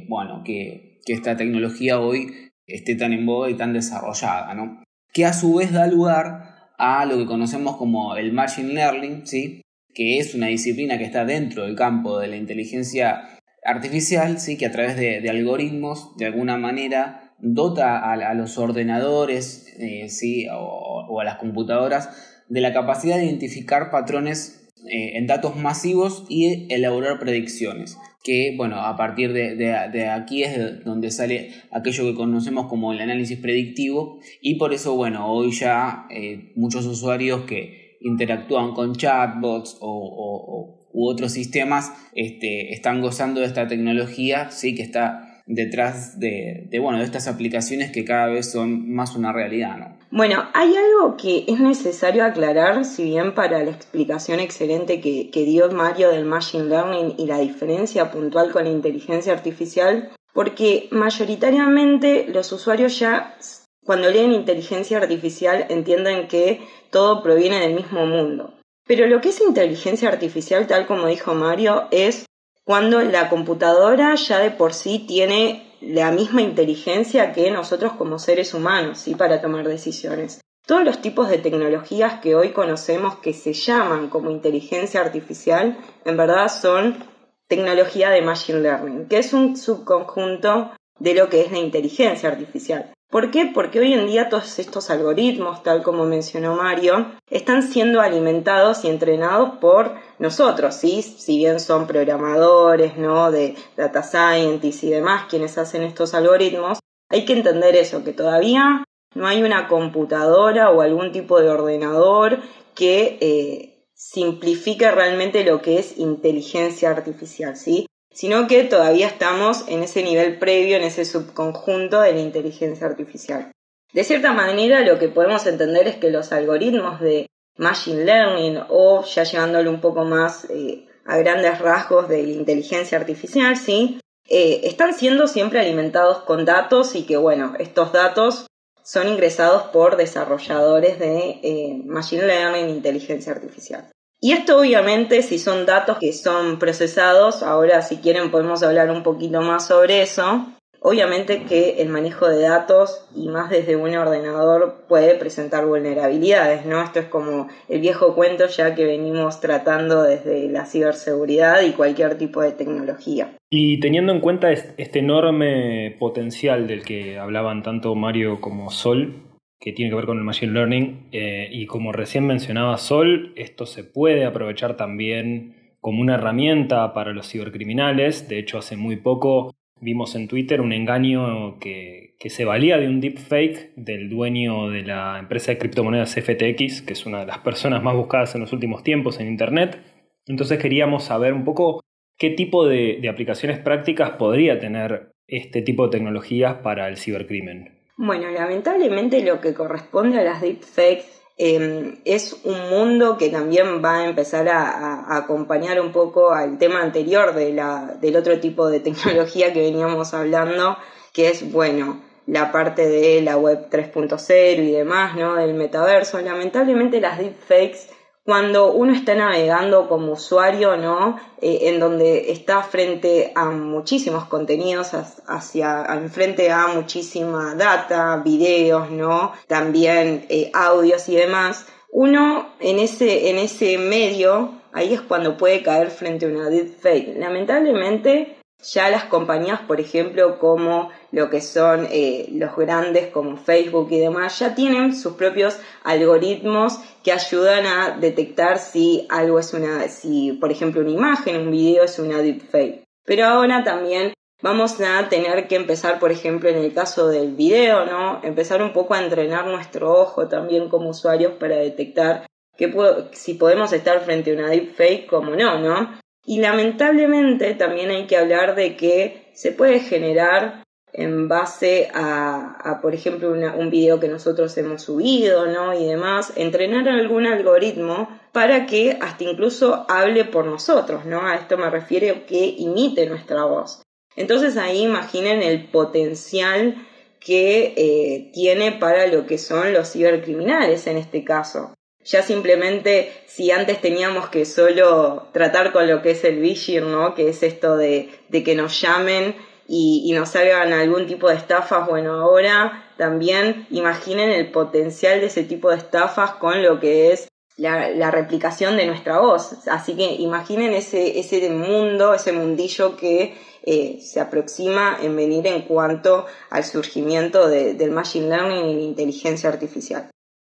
bueno, 0.08 0.42
que, 0.44 0.89
que, 1.04 1.12
esta 1.12 1.36
tecnología 1.36 2.00
hoy 2.00 2.52
esté 2.66 2.94
tan 2.94 3.12
en 3.12 3.26
boga 3.26 3.50
y 3.50 3.54
tan 3.54 3.72
desarrollada, 3.72 4.54
¿no? 4.54 4.82
que 5.12 5.24
a 5.24 5.32
su 5.32 5.54
vez 5.54 5.72
da 5.72 5.86
lugar 5.86 6.70
a 6.78 7.04
lo 7.04 7.18
que 7.18 7.26
conocemos 7.26 7.76
como 7.76 8.16
el 8.16 8.32
machine 8.32 8.74
learning, 8.74 9.26
¿sí? 9.26 9.62
que 9.92 10.18
es 10.18 10.34
una 10.34 10.46
disciplina 10.46 10.98
que 10.98 11.04
está 11.04 11.24
dentro 11.24 11.64
del 11.64 11.76
campo 11.76 12.18
de 12.18 12.28
la 12.28 12.36
inteligencia 12.36 13.38
artificial, 13.64 14.38
¿sí? 14.40 14.56
que 14.56 14.66
a 14.66 14.72
través 14.72 14.96
de, 14.96 15.28
algoritmos, 15.28 16.16
de 16.16 16.26
alguna 16.26 16.56
manera, 16.56 17.34
dota 17.38 17.98
a, 17.98 18.34
los 18.34 18.58
ordenadores 18.58 19.74
eh, 19.78 20.08
¿sí? 20.08 20.46
o, 20.52 21.20
a 21.20 21.24
las 21.24 21.36
computadoras 21.36 22.44
de 22.48 22.60
la 22.60 22.72
capacidad 22.72 23.16
de 23.16 23.26
identificar 23.26 23.90
patrones 23.90 24.59
eh, 24.86 25.18
en 25.18 25.26
datos 25.26 25.56
masivos 25.56 26.24
y 26.28 26.72
elaborar 26.72 27.18
predicciones. 27.18 27.98
Que, 28.22 28.54
bueno, 28.56 28.76
a 28.80 28.96
partir 28.96 29.32
de, 29.32 30.08
aquí 30.08 30.42
es 30.42 30.84
donde 30.84 31.10
sale 31.10 31.52
aquello 31.70 32.04
que 32.04 32.14
conocemos 32.14 32.66
como 32.66 32.92
el 32.92 33.00
análisis 33.00 33.38
predictivo 33.38 34.20
y 34.42 34.56
por 34.56 34.74
eso, 34.74 34.94
bueno, 34.94 35.32
hoy 35.32 35.52
ya 35.52 36.06
eh, 36.10 36.52
muchos 36.54 36.84
usuarios 36.86 37.42
que 37.42 37.96
interactúan 38.00 38.72
con 38.72 38.94
chatbots 38.94 39.78
o, 39.80 40.88
u 40.92 41.08
otros 41.08 41.32
sistemas 41.32 41.92
este, 42.14 42.72
están 42.72 43.00
gozando 43.00 43.40
de 43.40 43.46
esta 43.46 43.68
tecnología, 43.68 44.50
sí 44.50 44.74
que 44.74 44.82
está 44.82 45.42
detrás 45.46 46.18
de, 46.20 46.68
bueno, 46.80 46.98
de 46.98 47.04
estas 47.04 47.26
aplicaciones 47.26 47.90
que 47.90 48.04
cada 48.04 48.26
vez 48.26 48.50
son 48.50 48.92
más 48.92 49.16
una 49.16 49.32
realidad. 49.32 49.76
¿no? 49.76 49.99
Bueno, 50.12 50.48
hay 50.54 50.74
algo 50.74 51.16
que 51.16 51.44
es 51.46 51.60
necesario 51.60 52.24
aclarar, 52.24 52.84
si 52.84 53.04
bien 53.04 53.32
para 53.32 53.62
la 53.62 53.70
explicación 53.70 54.40
excelente 54.40 55.00
que, 55.00 55.44
dio 55.44 55.70
Mario 55.70 56.10
del 56.10 56.24
Machine 56.24 56.64
Learning 56.64 57.14
y 57.16 57.26
la 57.26 57.38
diferencia 57.38 58.10
puntual 58.10 58.50
con 58.50 58.64
la 58.64 58.70
inteligencia 58.70 59.32
artificial, 59.32 60.10
porque 60.32 60.88
mayoritariamente 60.90 62.26
los 62.26 62.50
usuarios 62.50 62.98
ya 62.98 63.36
cuando 63.84 64.10
leen 64.10 64.32
inteligencia 64.32 64.98
artificial 64.98 65.66
entienden 65.68 66.26
que 66.26 66.60
todo 66.90 67.22
proviene 67.22 67.60
del 67.60 67.74
mismo 67.74 68.04
mundo. 68.04 68.54
Pero 68.88 69.06
lo 69.06 69.20
que 69.20 69.28
es 69.28 69.40
inteligencia 69.40 70.08
artificial, 70.08 70.66
tal 70.66 70.88
como 70.88 71.06
dijo 71.06 71.34
Mario, 71.34 71.86
es 71.92 72.26
cuando 72.64 73.00
la 73.00 73.28
computadora 73.28 74.16
ya 74.16 74.40
de 74.40 74.50
por 74.50 74.74
sí 74.74 75.04
tiene 75.06 75.69
la 75.80 76.10
misma 76.12 76.42
inteligencia 76.42 77.32
que 77.32 77.50
nosotros 77.50 77.94
como 77.94 78.18
seres 78.18 78.54
humanos, 78.54 78.98
¿sí? 78.98 79.14
Para 79.14 79.40
tomar 79.40 79.66
decisiones. 79.66 80.40
Todos 80.66 80.84
los 80.84 81.00
tipos 81.00 81.28
de 81.28 81.38
tecnologías 81.38 82.20
que 82.20 82.34
hoy 82.34 82.50
conocemos 82.50 83.16
que 83.16 83.32
se 83.32 83.52
llaman 83.52 84.08
como 84.08 84.30
inteligencia 84.30 85.00
artificial, 85.00 85.78
en 86.04 86.16
verdad 86.16 86.48
son 86.48 87.04
tecnología 87.48 88.10
de 88.10 88.22
Machine 88.22 88.60
Learning, 88.60 89.08
que 89.08 89.18
es 89.18 89.32
un 89.32 89.56
subconjunto 89.56 90.70
de 90.98 91.14
lo 91.14 91.28
que 91.28 91.40
es 91.40 91.50
la 91.50 91.58
inteligencia 91.58 92.28
artificial. 92.28 92.92
¿Por 93.10 93.32
qué? 93.32 93.50
Porque 93.52 93.80
hoy 93.80 93.92
en 93.92 94.06
día 94.06 94.28
todos 94.28 94.60
estos 94.60 94.88
algoritmos, 94.88 95.64
tal 95.64 95.82
como 95.82 96.04
mencionó 96.04 96.54
Mario, 96.54 97.10
están 97.28 97.64
siendo 97.64 98.00
alimentados 98.00 98.84
y 98.84 98.88
entrenados 98.88 99.58
por 99.58 99.96
nosotros, 100.20 100.76
¿sí? 100.76 101.02
Si 101.02 101.38
bien 101.38 101.58
son 101.58 101.88
programadores, 101.88 102.96
¿no? 102.96 103.32
De 103.32 103.56
data 103.76 104.04
scientists 104.04 104.84
y 104.84 104.90
demás 104.90 105.24
quienes 105.28 105.58
hacen 105.58 105.82
estos 105.82 106.14
algoritmos, 106.14 106.78
hay 107.08 107.24
que 107.24 107.32
entender 107.32 107.74
eso, 107.74 108.04
que 108.04 108.12
todavía 108.12 108.84
no 109.16 109.26
hay 109.26 109.42
una 109.42 109.66
computadora 109.66 110.70
o 110.70 110.80
algún 110.80 111.10
tipo 111.10 111.40
de 111.40 111.50
ordenador 111.50 112.38
que 112.76 113.18
eh, 113.20 113.88
simplifique 113.92 114.88
realmente 114.88 115.42
lo 115.42 115.60
que 115.62 115.80
es 115.80 115.98
inteligencia 115.98 116.90
artificial, 116.90 117.56
¿sí? 117.56 117.86
Sino 118.20 118.46
que 118.46 118.64
todavía 118.64 119.06
estamos 119.06 119.64
en 119.66 119.82
ese 119.82 120.02
nivel 120.02 120.38
previo, 120.38 120.76
en 120.76 120.82
ese 120.82 121.06
subconjunto 121.06 122.02
de 122.02 122.12
la 122.12 122.20
inteligencia 122.20 122.86
artificial. 122.86 123.50
De 123.94 124.04
cierta 124.04 124.34
manera, 124.34 124.80
lo 124.80 124.98
que 124.98 125.08
podemos 125.08 125.46
entender 125.46 125.88
es 125.88 125.96
que 125.96 126.10
los 126.10 126.30
algoritmos 126.30 127.00
de 127.00 127.28
Machine 127.56 128.04
Learning 128.04 128.60
o 128.68 129.02
ya 129.06 129.24
llevándolo 129.24 129.70
un 129.70 129.80
poco 129.80 130.04
más 130.04 130.44
eh, 130.50 130.86
a 131.06 131.16
grandes 131.16 131.60
rasgos 131.60 132.10
de 132.10 132.22
la 132.22 132.32
inteligencia 132.32 132.98
artificial, 132.98 133.56
¿sí? 133.56 133.98
Eh, 134.28 134.60
están 134.64 134.92
siendo 134.92 135.26
siempre 135.26 135.58
alimentados 135.58 136.18
con 136.18 136.44
datos 136.44 136.94
y 136.96 137.06
que, 137.06 137.16
bueno, 137.16 137.54
estos 137.58 137.90
datos 137.90 138.48
son 138.84 139.08
ingresados 139.08 139.62
por 139.72 139.96
desarrolladores 139.96 140.98
de 140.98 141.40
eh, 141.42 141.82
Machine 141.86 142.26
Learning 142.26 142.68
inteligencia 142.68 143.32
artificial. 143.32 143.90
Y 144.22 144.32
esto 144.32 144.58
obviamente 144.58 145.22
si 145.22 145.38
son 145.38 145.64
datos 145.64 145.98
que 145.98 146.12
son 146.12 146.58
procesados, 146.58 147.42
ahora 147.42 147.80
si 147.80 147.96
quieren 147.96 148.30
podemos 148.30 148.62
hablar 148.62 148.90
un 148.90 149.02
poquito 149.02 149.40
más 149.40 149.66
sobre 149.66 150.02
eso. 150.02 150.46
Obviamente 150.82 151.44
que 151.44 151.82
el 151.82 151.88
manejo 151.90 152.26
de 152.28 152.40
datos 152.40 153.06
y 153.14 153.28
más 153.28 153.50
desde 153.50 153.76
un 153.76 153.94
ordenador 153.94 154.84
puede 154.88 155.14
presentar 155.14 155.66
vulnerabilidades, 155.66 156.64
¿no? 156.64 156.82
Esto 156.82 157.00
es 157.00 157.06
como 157.06 157.48
el 157.68 157.80
viejo 157.80 158.14
cuento 158.14 158.46
ya 158.46 158.74
que 158.74 158.86
venimos 158.86 159.40
tratando 159.40 160.02
desde 160.02 160.48
la 160.48 160.64
ciberseguridad 160.64 161.60
y 161.62 161.72
cualquier 161.72 162.16
tipo 162.16 162.40
de 162.40 162.52
tecnología. 162.52 163.36
Y 163.50 163.78
teniendo 163.80 164.12
en 164.12 164.20
cuenta 164.20 164.50
este 164.52 165.00
enorme 165.00 165.96
potencial 165.98 166.66
del 166.66 166.82
que 166.82 167.18
hablaban 167.18 167.62
tanto 167.62 167.94
Mario 167.94 168.40
como 168.40 168.70
Sol, 168.70 169.29
que 169.60 169.72
tiene 169.72 169.90
que 169.90 169.96
ver 169.96 170.06
con 170.06 170.18
el 170.18 170.24
Machine 170.24 170.52
Learning. 170.52 171.08
Eh, 171.12 171.48
y 171.52 171.66
como 171.66 171.92
recién 171.92 172.26
mencionaba 172.26 172.78
Sol, 172.78 173.32
esto 173.36 173.66
se 173.66 173.84
puede 173.84 174.24
aprovechar 174.24 174.76
también 174.76 175.74
como 175.80 176.00
una 176.00 176.14
herramienta 176.14 176.92
para 176.94 177.12
los 177.12 177.28
cibercriminales. 177.28 178.28
De 178.28 178.38
hecho, 178.38 178.58
hace 178.58 178.76
muy 178.76 178.96
poco 178.96 179.54
vimos 179.80 180.14
en 180.14 180.28
Twitter 180.28 180.60
un 180.60 180.72
engaño 180.72 181.58
que, 181.58 182.16
que 182.18 182.30
se 182.30 182.44
valía 182.44 182.78
de 182.78 182.88
un 182.88 183.00
deepfake 183.00 183.72
del 183.76 184.08
dueño 184.08 184.70
de 184.70 184.82
la 184.82 185.18
empresa 185.18 185.52
de 185.52 185.58
criptomonedas 185.58 186.14
FTX, 186.14 186.82
que 186.82 186.94
es 186.94 187.06
una 187.06 187.20
de 187.20 187.26
las 187.26 187.38
personas 187.38 187.82
más 187.82 187.94
buscadas 187.94 188.34
en 188.34 188.40
los 188.40 188.52
últimos 188.52 188.82
tiempos 188.82 189.20
en 189.20 189.28
Internet. 189.28 189.78
Entonces 190.26 190.58
queríamos 190.58 191.04
saber 191.04 191.34
un 191.34 191.44
poco 191.44 191.80
qué 192.18 192.30
tipo 192.30 192.66
de, 192.66 192.98
de 193.00 193.08
aplicaciones 193.08 193.58
prácticas 193.58 194.12
podría 194.12 194.58
tener 194.58 195.12
este 195.26 195.62
tipo 195.62 195.84
de 195.84 195.98
tecnologías 195.98 196.56
para 196.56 196.88
el 196.88 196.96
cibercrimen. 196.96 197.79
Bueno, 198.02 198.30
lamentablemente 198.30 199.22
lo 199.22 199.42
que 199.42 199.52
corresponde 199.52 200.18
a 200.18 200.22
las 200.22 200.40
deepfakes 200.40 201.04
em, 201.36 201.98
es 202.06 202.34
un 202.44 202.70
mundo 202.70 203.18
que 203.18 203.28
también 203.28 203.84
va 203.84 203.96
a 203.98 204.06
empezar 204.06 204.48
a, 204.48 205.18
acompañar 205.18 205.78
un 205.82 205.92
poco 205.92 206.32
al 206.32 206.56
tema 206.56 206.80
anterior 206.80 207.34
de 207.34 207.52
la, 207.52 207.98
del 208.00 208.16
otro 208.16 208.40
tipo 208.40 208.70
de 208.70 208.80
tecnología 208.88 209.52
que 209.52 209.60
veníamos 209.60 210.14
hablando, 210.14 210.78
que 211.12 211.28
es, 211.28 211.52
bueno, 211.52 212.00
la 212.26 212.50
parte 212.50 212.88
de 212.88 213.20
la 213.20 213.36
web 213.36 213.68
3.0 213.70 214.64
y 214.66 214.70
demás, 214.70 215.14
¿no? 215.14 215.34
Del 215.34 215.52
metaverso. 215.52 216.22
Lamentablemente 216.22 217.02
las 217.02 217.18
deepfakes 217.18 217.90
cuando 218.30 218.72
uno 218.72 218.92
está 218.92 219.16
navegando 219.16 219.88
como 219.88 220.12
usuario, 220.12 220.76
¿no? 220.76 221.18
Eh, 221.42 221.62
en 221.62 221.80
donde 221.80 222.30
está 222.30 222.62
frente 222.62 223.32
a 223.34 223.46
muchísimos 223.46 224.26
contenidos, 224.26 224.92
hacia, 225.26 226.00
frente 226.12 226.48
a 226.52 226.68
muchísima 226.68 227.56
data, 227.56 228.22
videos, 228.24 228.88
¿no? 228.92 229.32
También 229.48 230.26
eh, 230.28 230.48
audios 230.54 231.08
y 231.08 231.16
demás. 231.16 231.66
Uno 231.90 232.50
en 232.60 232.78
ese, 232.78 233.30
en 233.30 233.38
ese 233.38 233.78
medio, 233.78 234.52
ahí 234.72 234.94
es 234.94 235.00
cuando 235.00 235.36
puede 235.36 235.64
caer 235.64 235.90
frente 235.90 236.26
a 236.26 236.28
una 236.28 236.48
deepfake. 236.48 237.18
Lamentablemente, 237.18 238.39
ya 238.62 238.90
las 238.90 239.04
compañías, 239.04 239.60
por 239.60 239.80
ejemplo, 239.80 240.38
como 240.38 240.90
lo 241.12 241.30
que 241.30 241.40
son 241.40 241.86
eh, 241.90 242.28
los 242.32 242.54
grandes 242.56 243.08
como 243.08 243.36
Facebook 243.36 243.88
y 243.90 243.98
demás, 243.98 244.38
ya 244.38 244.54
tienen 244.54 244.94
sus 244.94 245.14
propios 245.14 245.58
algoritmos 245.82 246.78
que 247.02 247.12
ayudan 247.12 247.66
a 247.66 247.96
detectar 247.98 248.58
si 248.58 249.06
algo 249.08 249.38
es 249.38 249.54
una, 249.54 249.88
si 249.88 250.32
por 250.32 250.52
ejemplo 250.52 250.82
una 250.82 250.90
imagen, 250.90 251.40
un 251.40 251.50
video 251.50 251.84
es 251.84 251.98
una 251.98 252.18
deepfake. 252.18 252.84
Pero 253.04 253.26
ahora 253.26 253.64
también 253.64 254.12
vamos 254.42 254.80
a 254.80 255.08
tener 255.08 255.48
que 255.48 255.56
empezar, 255.56 255.98
por 255.98 256.12
ejemplo, 256.12 256.48
en 256.48 256.58
el 256.58 256.72
caso 256.72 257.08
del 257.08 257.34
video, 257.34 257.86
¿no? 257.86 258.20
Empezar 258.22 258.62
un 258.62 258.72
poco 258.72 258.94
a 258.94 259.02
entrenar 259.02 259.46
nuestro 259.46 259.92
ojo 259.92 260.28
también 260.28 260.68
como 260.68 260.90
usuarios 260.90 261.32
para 261.34 261.56
detectar 261.56 262.26
que 262.56 262.72
si 263.12 263.34
podemos 263.34 263.72
estar 263.72 264.00
frente 264.00 264.30
a 264.30 264.34
una 264.34 264.50
deepfake 264.50 265.06
como 265.06 265.34
no, 265.34 265.58
¿no? 265.58 265.98
Y 266.30 266.38
lamentablemente 266.38 267.54
también 267.54 267.90
hay 267.90 268.06
que 268.06 268.16
hablar 268.16 268.54
de 268.54 268.76
que 268.76 269.32
se 269.32 269.50
puede 269.50 269.80
generar 269.80 270.62
en 270.92 271.26
base 271.26 271.90
a, 271.92 272.78
por 272.80 272.94
ejemplo, 272.94 273.32
un 273.32 273.68
video 273.68 273.98
que 273.98 274.06
nosotros 274.06 274.56
hemos 274.56 274.82
subido, 274.82 275.46
¿no? 275.46 275.76
Y 275.76 275.86
demás, 275.86 276.32
entrenar 276.36 276.88
algún 276.88 277.26
algoritmo 277.26 278.08
para 278.30 278.66
que 278.66 278.96
hasta 279.00 279.24
incluso 279.24 279.84
hable 279.88 280.24
por 280.24 280.44
nosotros, 280.44 281.04
¿no? 281.04 281.26
A 281.26 281.34
esto 281.34 281.58
me 281.58 281.68
refiero 281.68 282.24
que 282.28 282.54
imite 282.58 283.06
nuestra 283.06 283.44
voz. 283.44 283.82
Entonces 284.14 284.56
ahí 284.56 284.82
imaginen 284.82 285.42
el 285.42 285.64
potencial 285.64 286.76
que 287.18 287.74
eh, 287.76 288.30
tiene 288.32 288.70
para 288.70 289.08
lo 289.08 289.26
que 289.26 289.36
son 289.36 289.72
los 289.72 289.90
cibercriminales 289.90 290.86
en 290.86 290.96
este 290.96 291.24
caso. 291.24 291.74
Ya 292.04 292.22
simplemente, 292.22 293.12
si 293.26 293.50
antes 293.50 293.80
teníamos 293.80 294.28
que 294.30 294.44
solo 294.46 295.28
tratar 295.32 295.72
con 295.72 295.86
lo 295.86 296.00
que 296.00 296.12
es 296.12 296.24
el 296.24 296.40
phishing, 296.40 296.90
¿no? 296.90 297.14
Que 297.14 297.28
es 297.28 297.42
esto 297.42 297.76
de, 297.76 298.08
de 298.28 298.42
que 298.42 298.54
nos 298.54 298.80
llamen 298.80 299.36
y, 299.72 300.12
nos 300.14 300.34
hagan 300.34 300.72
algún 300.72 301.06
tipo 301.06 301.28
de 301.28 301.36
estafas, 301.36 301.86
bueno, 301.86 302.14
ahora 302.14 302.84
también 302.96 303.68
imaginen 303.70 304.30
el 304.30 304.50
potencial 304.50 305.20
de 305.20 305.26
ese 305.26 305.44
tipo 305.44 305.70
de 305.70 305.76
estafas 305.76 306.32
con 306.32 306.60
lo 306.60 306.80
que 306.80 307.12
es 307.12 307.28
la, 307.56 308.10
replicación 308.10 308.76
de 308.76 308.86
nuestra 308.86 309.20
voz. 309.20 309.68
Así 309.68 309.94
que 309.94 310.14
imaginen 310.14 310.72
ese, 310.72 311.50
mundo, 311.50 312.14
ese 312.14 312.32
mundillo 312.32 312.96
que 312.96 313.36
eh, 313.62 314.00
se 314.00 314.18
aproxima 314.18 314.98
en 315.00 315.14
venir 315.14 315.46
en 315.46 315.62
cuanto 315.62 316.26
al 316.50 316.64
surgimiento 316.64 317.48
del 317.48 317.92
machine 317.92 318.28
learning 318.28 318.70
y 318.70 318.74
la 318.74 318.82
inteligencia 318.82 319.50
artificial. 319.50 320.10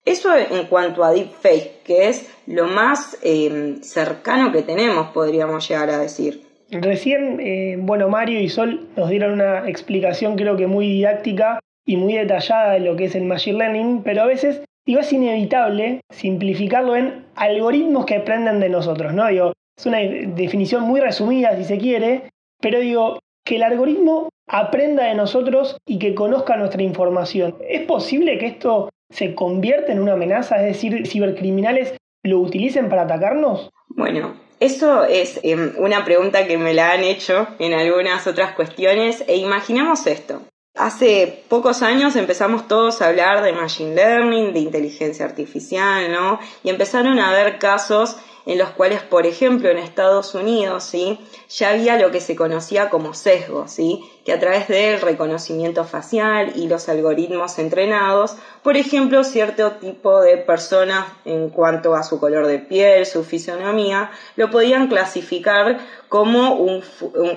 Eso 0.04 0.36
en 0.36 0.66
cuanto 0.66 1.02
a 1.02 1.12
deepfake, 1.12 1.82
que 1.82 2.08
es 2.08 2.30
lo 2.46 2.66
más 2.66 3.18
eh, 3.22 3.76
cercano 3.80 4.52
que 4.52 4.62
tenemos, 4.62 5.08
podríamos 5.08 5.66
llegar 5.66 5.88
a 5.90 5.98
decir. 5.98 6.42
Recién, 6.70 7.40
eh, 7.40 7.76
bueno, 7.78 8.08
Mario 8.08 8.40
y 8.40 8.48
Sol 8.48 8.88
nos 8.96 9.08
dieron 9.08 9.32
una 9.32 9.68
explicación 9.68 10.36
creo 10.36 10.56
que 10.56 10.66
muy 10.66 10.88
didáctica 10.88 11.60
y 11.86 11.96
muy 11.96 12.14
detallada 12.14 12.72
de 12.72 12.80
lo 12.80 12.96
que 12.96 13.04
es 13.04 13.14
el 13.14 13.24
Machine 13.24 13.58
Learning, 13.58 14.02
pero 14.02 14.22
a 14.22 14.26
veces 14.26 14.62
digo, 14.86 15.00
es 15.00 15.12
inevitable 15.12 16.00
simplificarlo 16.10 16.96
en 16.96 17.26
algoritmos 17.34 18.06
que 18.06 18.16
aprenden 18.16 18.60
de 18.60 18.68
nosotros, 18.68 19.14
¿no? 19.14 19.26
Digo, 19.28 19.52
es 19.76 19.86
una 19.86 19.98
definición 19.98 20.82
muy 20.82 21.00
resumida 21.00 21.56
si 21.56 21.64
se 21.64 21.78
quiere, 21.78 22.30
pero 22.60 22.80
digo, 22.80 23.18
que 23.44 23.56
el 23.56 23.62
algoritmo 23.62 24.28
aprenda 24.46 25.04
de 25.04 25.14
nosotros 25.14 25.76
y 25.86 25.98
que 25.98 26.14
conozca 26.14 26.56
nuestra 26.56 26.82
información. 26.82 27.56
¿Es 27.68 27.82
posible 27.82 28.38
que 28.38 28.46
esto 28.46 28.90
se 29.10 29.34
convierta 29.34 29.92
en 29.92 30.00
una 30.00 30.14
amenaza? 30.14 30.56
Es 30.56 30.74
decir, 30.74 31.06
cibercriminales 31.06 31.94
lo 32.22 32.40
utilicen 32.40 32.88
para 32.88 33.02
atacarnos? 33.02 33.70
Bueno, 33.88 34.34
eso 34.60 35.04
es 35.04 35.40
em, 35.42 35.72
una 35.78 36.04
pregunta 36.04 36.46
que 36.46 36.58
me 36.58 36.74
la 36.74 36.92
han 36.92 37.04
hecho 37.04 37.46
en 37.58 37.74
algunas 37.74 38.26
otras 38.26 38.52
cuestiones 38.52 39.24
e 39.26 39.36
imaginemos 39.36 40.06
esto. 40.06 40.42
Hace 40.76 41.44
pocos 41.48 41.82
años 41.82 42.16
empezamos 42.16 42.66
todos 42.66 43.00
a 43.00 43.08
hablar 43.08 43.44
de 43.44 43.52
machine 43.52 43.94
learning, 43.94 44.52
de 44.52 44.60
inteligencia 44.60 45.24
artificial, 45.24 46.10
¿no? 46.10 46.40
Y 46.64 46.70
empezaron 46.70 47.20
a 47.20 47.30
haber 47.30 47.58
casos 47.58 48.16
en 48.46 48.58
los 48.58 48.70
cuales, 48.70 49.02
por 49.02 49.26
ejemplo, 49.26 49.70
en 49.70 49.78
Estados 49.78 50.34
Unidos, 50.34 50.84
¿sí? 50.84 51.18
ya 51.48 51.70
había 51.70 51.98
lo 51.98 52.10
que 52.10 52.20
se 52.20 52.36
conocía 52.36 52.90
como 52.90 53.14
sesgo, 53.14 53.68
¿sí? 53.68 54.04
que 54.24 54.32
a 54.32 54.38
través 54.38 54.68
del 54.68 55.00
reconocimiento 55.00 55.84
facial 55.84 56.52
y 56.54 56.68
los 56.68 56.88
algoritmos 56.88 57.58
entrenados, 57.58 58.36
por 58.62 58.76
ejemplo, 58.76 59.24
cierto 59.24 59.72
tipo 59.72 60.20
de 60.20 60.36
personas 60.36 61.06
en 61.24 61.50
cuanto 61.50 61.94
a 61.94 62.02
su 62.02 62.20
color 62.20 62.46
de 62.46 62.58
piel, 62.58 63.06
su 63.06 63.24
fisonomía, 63.24 64.10
lo 64.36 64.50
podían 64.50 64.88
clasificar 64.88 65.78
como 66.08 66.54
un, 66.54 66.82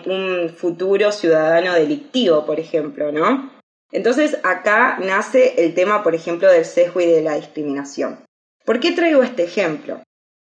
un 0.06 0.50
futuro 0.50 1.12
ciudadano 1.12 1.74
delictivo, 1.74 2.46
por 2.46 2.60
ejemplo, 2.60 3.12
¿no? 3.12 3.58
Entonces 3.92 4.38
acá 4.44 4.98
nace 5.00 5.64
el 5.64 5.74
tema, 5.74 6.04
por 6.04 6.14
ejemplo, 6.14 6.52
del 6.52 6.66
sesgo 6.66 7.00
y 7.00 7.06
de 7.06 7.22
la 7.22 7.36
discriminación. 7.36 8.26
¿Por 8.66 8.80
qué 8.82 8.92
traigo 8.92 9.24
este 9.24 9.44
ejemplo? 9.44 10.02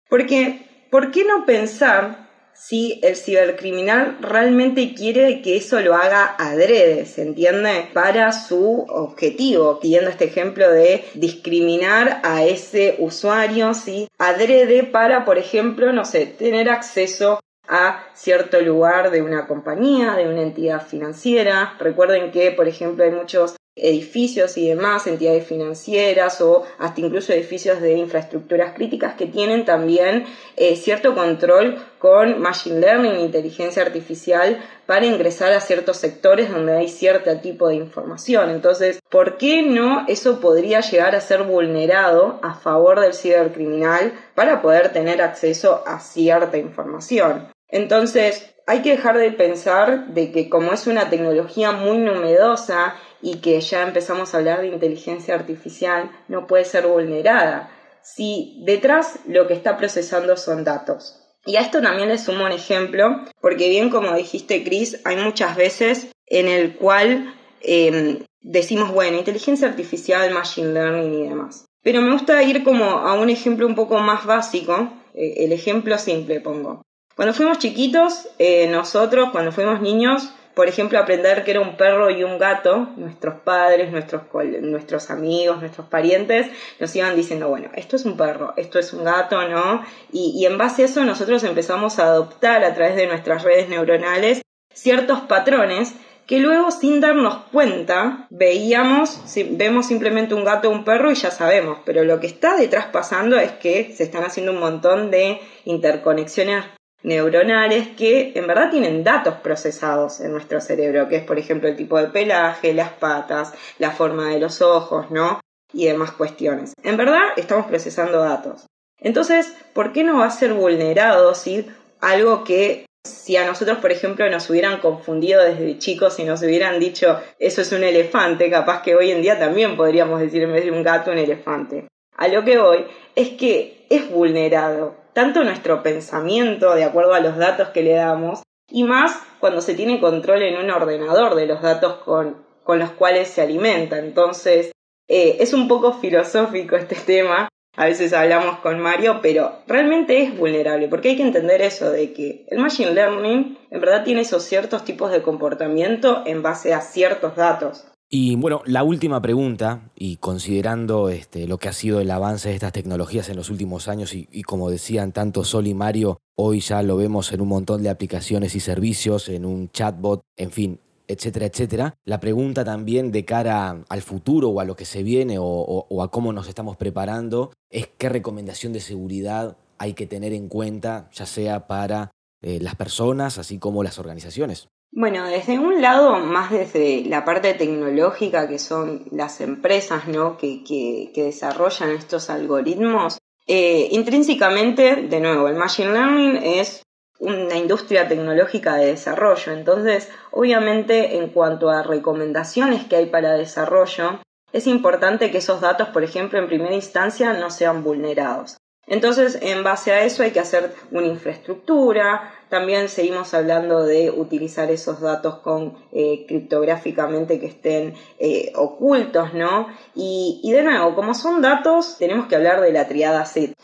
Porque, 0.08 0.86
¿por 0.90 1.10
qué 1.10 1.24
no 1.24 1.46
pensar 1.46 2.24
si 2.54 3.00
el 3.02 3.16
cibercriminal 3.16 4.18
realmente 4.20 4.94
quiere 4.94 5.42
que 5.42 5.56
eso 5.56 5.80
lo 5.80 5.94
haga 5.94 6.36
adrede, 6.38 7.04
¿se 7.04 7.22
entiende? 7.22 7.88
Para 7.92 8.32
su 8.32 8.86
objetivo, 8.88 9.80
pidiendo 9.80 10.10
este 10.10 10.26
ejemplo 10.26 10.70
de 10.70 11.04
discriminar 11.14 12.20
a 12.22 12.44
ese 12.44 12.96
usuario, 13.00 13.74
¿sí? 13.74 14.08
Adrede 14.18 14.84
para, 14.84 15.24
por 15.24 15.38
ejemplo, 15.38 15.92
no 15.92 16.04
sé, 16.04 16.26
tener 16.26 16.68
acceso 16.68 17.40
a 17.66 18.04
cierto 18.14 18.60
lugar 18.60 19.10
de 19.10 19.22
una 19.22 19.46
compañía, 19.46 20.14
de 20.14 20.28
una 20.28 20.42
entidad 20.42 20.86
financiera. 20.86 21.74
Recuerden 21.78 22.30
que, 22.30 22.50
por 22.52 22.68
ejemplo, 22.68 23.04
hay 23.04 23.10
muchos 23.10 23.56
edificios 23.76 24.56
y 24.56 24.68
demás, 24.68 25.06
entidades 25.06 25.46
financieras 25.46 26.40
o 26.40 26.64
hasta 26.78 27.00
incluso 27.00 27.32
edificios 27.32 27.80
de 27.80 27.94
infraestructuras 27.94 28.72
críticas 28.74 29.14
que 29.14 29.26
tienen 29.26 29.64
también 29.64 30.26
eh, 30.56 30.76
cierto 30.76 31.14
control 31.14 31.82
con 31.98 32.40
Machine 32.40 32.80
Learning, 32.80 33.18
inteligencia 33.18 33.82
artificial, 33.82 34.62
para 34.86 35.06
ingresar 35.06 35.52
a 35.52 35.60
ciertos 35.60 35.96
sectores 35.96 36.50
donde 36.50 36.76
hay 36.76 36.88
cierto 36.88 37.36
tipo 37.40 37.68
de 37.68 37.74
información. 37.74 38.50
Entonces, 38.50 39.00
¿por 39.10 39.38
qué 39.38 39.62
no 39.62 40.04
eso 40.06 40.40
podría 40.40 40.80
llegar 40.80 41.16
a 41.16 41.20
ser 41.20 41.42
vulnerado 41.42 42.38
a 42.42 42.54
favor 42.54 43.00
del 43.00 43.14
cibercriminal 43.14 44.12
para 44.36 44.62
poder 44.62 44.92
tener 44.92 45.20
acceso 45.20 45.82
a 45.86 45.98
cierta 45.98 46.58
información? 46.58 47.48
Entonces, 47.68 48.54
hay 48.66 48.82
que 48.82 48.90
dejar 48.92 49.18
de 49.18 49.32
pensar 49.32 50.08
de 50.08 50.32
que 50.32 50.48
como 50.48 50.72
es 50.72 50.86
una 50.86 51.10
tecnología 51.10 51.72
muy 51.72 51.98
novedosa 51.98 52.94
y 53.24 53.36
que 53.36 53.58
ya 53.62 53.82
empezamos 53.82 54.34
a 54.34 54.36
hablar 54.36 54.60
de 54.60 54.68
inteligencia 54.68 55.34
artificial, 55.34 56.10
no 56.28 56.46
puede 56.46 56.66
ser 56.66 56.86
vulnerada 56.86 57.70
si 58.02 58.60
detrás 58.66 59.18
lo 59.26 59.46
que 59.46 59.54
está 59.54 59.78
procesando 59.78 60.36
son 60.36 60.62
datos. 60.62 61.18
Y 61.46 61.56
a 61.56 61.62
esto 61.62 61.80
también 61.80 62.10
le 62.10 62.18
sumo 62.18 62.44
un 62.44 62.52
ejemplo, 62.52 63.24
porque 63.40 63.70
bien 63.70 63.88
como 63.88 64.14
dijiste, 64.14 64.62
Chris, 64.62 65.00
hay 65.04 65.16
muchas 65.16 65.56
veces 65.56 66.08
en 66.26 66.48
el 66.48 66.76
cual 66.76 67.34
em, 67.62 68.24
decimos, 68.42 68.92
bueno, 68.92 69.16
inteligencia 69.16 69.68
artificial, 69.68 70.30
machine 70.30 70.74
learning 70.74 71.14
y 71.14 71.28
demás. 71.28 71.64
Pero 71.82 72.02
me 72.02 72.12
gusta 72.12 72.42
ir 72.42 72.62
como 72.62 72.84
a 72.84 73.14
un 73.14 73.30
ejemplo 73.30 73.66
un 73.66 73.74
poco 73.74 73.98
más 74.00 74.26
básico, 74.26 74.92
eh, 75.14 75.44
el 75.44 75.52
ejemplo 75.52 75.96
simple 75.96 76.40
pongo. 76.40 76.82
Cuando 77.16 77.32
fuimos 77.32 77.58
chiquitos, 77.58 78.28
eh, 78.38 78.66
nosotros, 78.68 79.30
cuando 79.32 79.50
fuimos 79.50 79.80
niños, 79.80 80.30
por 80.54 80.68
ejemplo, 80.68 80.98
aprender 80.98 81.44
que 81.44 81.50
era 81.50 81.60
un 81.60 81.76
perro 81.76 82.10
y 82.10 82.24
un 82.24 82.38
gato, 82.38 82.88
nuestros 82.96 83.40
padres, 83.40 83.90
nuestros, 83.90 84.22
nuestros 84.62 85.10
amigos, 85.10 85.60
nuestros 85.60 85.86
parientes, 85.88 86.46
nos 86.78 86.94
iban 86.94 87.16
diciendo, 87.16 87.48
bueno, 87.48 87.70
esto 87.74 87.96
es 87.96 88.04
un 88.04 88.16
perro, 88.16 88.54
esto 88.56 88.78
es 88.78 88.92
un 88.92 89.04
gato, 89.04 89.46
¿no? 89.48 89.84
Y, 90.12 90.32
y 90.36 90.46
en 90.46 90.58
base 90.58 90.82
a 90.82 90.84
eso 90.86 91.04
nosotros 91.04 91.42
empezamos 91.44 91.98
a 91.98 92.04
adoptar 92.04 92.64
a 92.64 92.74
través 92.74 92.96
de 92.96 93.06
nuestras 93.06 93.42
redes 93.42 93.68
neuronales 93.68 94.42
ciertos 94.72 95.20
patrones 95.20 95.94
que 96.26 96.38
luego 96.38 96.70
sin 96.70 97.00
darnos 97.00 97.44
cuenta 97.52 98.26
veíamos, 98.30 99.20
vemos 99.50 99.86
simplemente 99.86 100.34
un 100.34 100.44
gato 100.44 100.68
o 100.68 100.72
un 100.72 100.84
perro 100.84 101.10
y 101.10 101.14
ya 101.14 101.30
sabemos, 101.30 101.78
pero 101.84 102.04
lo 102.04 102.18
que 102.20 102.26
está 102.26 102.56
detrás 102.56 102.86
pasando 102.86 103.36
es 103.36 103.52
que 103.52 103.92
se 103.94 104.04
están 104.04 104.24
haciendo 104.24 104.52
un 104.52 104.60
montón 104.60 105.10
de 105.10 105.40
interconexiones 105.64 106.64
neuronales 107.04 107.88
que 107.96 108.32
en 108.34 108.46
verdad 108.46 108.70
tienen 108.70 109.04
datos 109.04 109.34
procesados 109.34 110.20
en 110.20 110.32
nuestro 110.32 110.60
cerebro, 110.60 111.08
que 111.08 111.16
es 111.16 111.24
por 111.24 111.38
ejemplo 111.38 111.68
el 111.68 111.76
tipo 111.76 111.98
de 111.98 112.08
pelaje, 112.08 112.74
las 112.74 112.90
patas, 112.90 113.52
la 113.78 113.92
forma 113.92 114.30
de 114.30 114.40
los 114.40 114.60
ojos, 114.62 115.10
¿no? 115.10 115.40
Y 115.72 115.86
demás 115.86 116.12
cuestiones. 116.12 116.72
En 116.82 116.96
verdad 116.96 117.22
estamos 117.36 117.66
procesando 117.66 118.18
datos. 118.20 118.66
Entonces, 118.98 119.54
¿por 119.72 119.92
qué 119.92 120.02
no 120.02 120.18
va 120.18 120.26
a 120.26 120.30
ser 120.30 120.54
vulnerado 120.54 121.34
si 121.34 121.66
algo 122.00 122.42
que 122.42 122.86
si 123.06 123.36
a 123.36 123.46
nosotros, 123.46 123.78
por 123.78 123.92
ejemplo, 123.92 124.28
nos 124.30 124.48
hubieran 124.48 124.80
confundido 124.80 125.42
desde 125.42 125.78
chicos 125.78 126.18
y 126.18 126.24
nos 126.24 126.42
hubieran 126.42 126.80
dicho 126.80 127.20
eso 127.38 127.60
es 127.60 127.70
un 127.72 127.84
elefante, 127.84 128.50
capaz 128.50 128.80
que 128.82 128.94
hoy 128.94 129.10
en 129.10 129.20
día 129.20 129.38
también 129.38 129.76
podríamos 129.76 130.20
decir 130.20 130.42
en 130.42 130.52
vez 130.52 130.64
de 130.64 130.70
un 130.70 130.82
gato 130.82 131.10
un 131.10 131.18
elefante. 131.18 131.86
A 132.16 132.28
lo 132.28 132.44
que 132.44 132.58
voy 132.58 132.84
es 133.14 133.30
que 133.30 133.86
es 133.90 134.10
vulnerado 134.10 134.96
tanto 135.12 135.44
nuestro 135.44 135.82
pensamiento 135.82 136.74
de 136.74 136.84
acuerdo 136.84 137.14
a 137.14 137.20
los 137.20 137.36
datos 137.36 137.68
que 137.68 137.82
le 137.82 137.94
damos 137.94 138.42
y 138.68 138.84
más 138.84 139.16
cuando 139.40 139.60
se 139.60 139.74
tiene 139.74 140.00
control 140.00 140.42
en 140.42 140.56
un 140.56 140.70
ordenador 140.70 141.34
de 141.34 141.46
los 141.46 141.62
datos 141.62 141.96
con, 142.04 142.44
con 142.64 142.78
los 142.78 142.90
cuales 142.90 143.28
se 143.28 143.42
alimenta. 143.42 143.98
Entonces, 143.98 144.72
eh, 145.08 145.36
es 145.40 145.52
un 145.52 145.68
poco 145.68 145.92
filosófico 145.92 146.76
este 146.76 146.96
tema, 146.96 147.48
a 147.76 147.86
veces 147.86 148.12
hablamos 148.12 148.58
con 148.58 148.80
Mario, 148.80 149.20
pero 149.20 149.60
realmente 149.66 150.22
es 150.22 150.36
vulnerable, 150.36 150.88
porque 150.88 151.10
hay 151.10 151.16
que 151.16 151.22
entender 151.22 151.60
eso 151.60 151.90
de 151.90 152.12
que 152.12 152.46
el 152.48 152.58
Machine 152.58 152.94
Learning 152.94 153.58
en 153.70 153.80
verdad 153.80 154.04
tiene 154.04 154.22
esos 154.22 154.44
ciertos 154.44 154.84
tipos 154.84 155.10
de 155.10 155.22
comportamiento 155.22 156.22
en 156.24 156.42
base 156.42 156.72
a 156.72 156.80
ciertos 156.80 157.36
datos. 157.36 157.86
Y 158.16 158.36
bueno, 158.36 158.62
la 158.64 158.84
última 158.84 159.20
pregunta, 159.20 159.90
y 159.96 160.18
considerando 160.18 161.08
este, 161.08 161.48
lo 161.48 161.58
que 161.58 161.68
ha 161.68 161.72
sido 161.72 161.98
el 161.98 162.12
avance 162.12 162.48
de 162.48 162.54
estas 162.54 162.70
tecnologías 162.70 163.28
en 163.28 163.34
los 163.34 163.50
últimos 163.50 163.88
años, 163.88 164.14
y, 164.14 164.42
como 164.44 164.70
decían 164.70 165.10
tanto 165.10 165.42
Sol 165.42 165.66
y 165.66 165.74
Mario, 165.74 166.20
hoy 166.36 166.60
ya 166.60 166.80
lo 166.84 166.96
vemos 166.96 167.32
en 167.32 167.40
un 167.40 167.48
montón 167.48 167.82
de 167.82 167.90
aplicaciones 167.90 168.54
y 168.54 168.60
servicios, 168.60 169.28
en 169.28 169.44
un 169.44 169.68
chatbot, 169.68 170.22
en 170.36 170.52
fin, 170.52 170.78
etcétera, 171.08 171.46
etcétera. 171.46 171.94
La 172.04 172.20
pregunta 172.20 172.64
también 172.64 173.10
de 173.10 173.24
cara 173.24 173.82
al 173.88 174.02
futuro 174.02 174.50
o 174.50 174.60
a 174.60 174.64
lo 174.64 174.76
que 174.76 174.84
se 174.84 175.02
viene 175.02 175.38
o, 175.40 176.00
a 176.00 176.08
cómo 176.12 176.32
nos 176.32 176.46
estamos 176.46 176.76
preparando 176.76 177.50
es 177.68 177.88
qué 177.98 178.08
recomendación 178.08 178.72
de 178.72 178.78
seguridad 178.78 179.56
hay 179.76 179.94
que 179.94 180.06
tener 180.06 180.32
en 180.32 180.46
cuenta, 180.46 181.10
ya 181.12 181.26
sea 181.26 181.66
para 181.66 182.12
eh, 182.42 182.60
las 182.60 182.76
personas, 182.76 183.38
así 183.38 183.58
como 183.58 183.82
las 183.82 183.98
organizaciones. 183.98 184.68
Bueno, 184.96 185.26
desde 185.26 185.58
un 185.58 185.82
lado, 185.82 186.20
más 186.20 186.52
desde 186.52 187.02
la 187.06 187.24
parte 187.24 187.52
tecnológica, 187.54 188.46
que 188.46 188.60
son 188.60 189.04
las 189.10 189.40
empresas 189.40 190.06
¿no? 190.06 190.36
que, 190.36 190.62
que, 190.62 191.10
desarrollan 191.16 191.90
estos 191.90 192.30
algoritmos, 192.30 193.18
eh, 193.48 193.88
intrínsecamente, 193.90 194.94
de 194.94 195.18
nuevo, 195.18 195.48
el 195.48 195.56
Machine 195.56 195.92
Learning 195.92 196.36
es 196.36 196.84
una 197.18 197.56
industria 197.56 198.06
tecnológica 198.06 198.76
de 198.76 198.86
desarrollo. 198.86 199.52
Entonces, 199.52 200.08
obviamente, 200.30 201.16
en 201.16 201.30
cuanto 201.30 201.70
a 201.70 201.82
recomendaciones 201.82 202.84
que 202.84 202.94
hay 202.94 203.06
para 203.06 203.32
desarrollo, 203.32 204.20
es 204.52 204.68
importante 204.68 205.32
que 205.32 205.38
esos 205.38 205.60
datos, 205.60 205.88
por 205.88 206.04
ejemplo, 206.04 206.38
en 206.38 206.46
primera 206.46 206.74
instancia 206.74 207.32
no 207.32 207.50
sean 207.50 207.82
vulnerados. 207.82 208.58
Entonces, 208.86 209.38
en 209.40 209.64
base 209.64 209.92
a 209.92 210.04
eso 210.04 210.22
hay 210.22 210.30
que 210.30 210.40
hacer 210.40 210.74
una 210.90 211.06
infraestructura. 211.06 212.32
También 212.54 212.88
seguimos 212.88 213.34
hablando 213.34 213.82
de 213.82 214.12
utilizar 214.12 214.70
esos 214.70 215.00
datos 215.00 215.40
con 215.40 215.74
eh, 215.90 216.24
criptográficamente 216.28 217.40
que 217.40 217.46
estén 217.46 217.94
eh, 218.20 218.52
ocultos, 218.54 219.34
¿no? 219.34 219.66
Y, 219.96 220.40
y 220.44 220.52
de 220.52 220.62
nuevo, 220.62 220.94
como 220.94 221.14
son 221.14 221.42
datos, 221.42 221.96
tenemos 221.98 222.28
que 222.28 222.36
hablar 222.36 222.60
de 222.60 222.70
la 222.70 222.86
triada 222.86 223.24
SIT. 223.24 223.58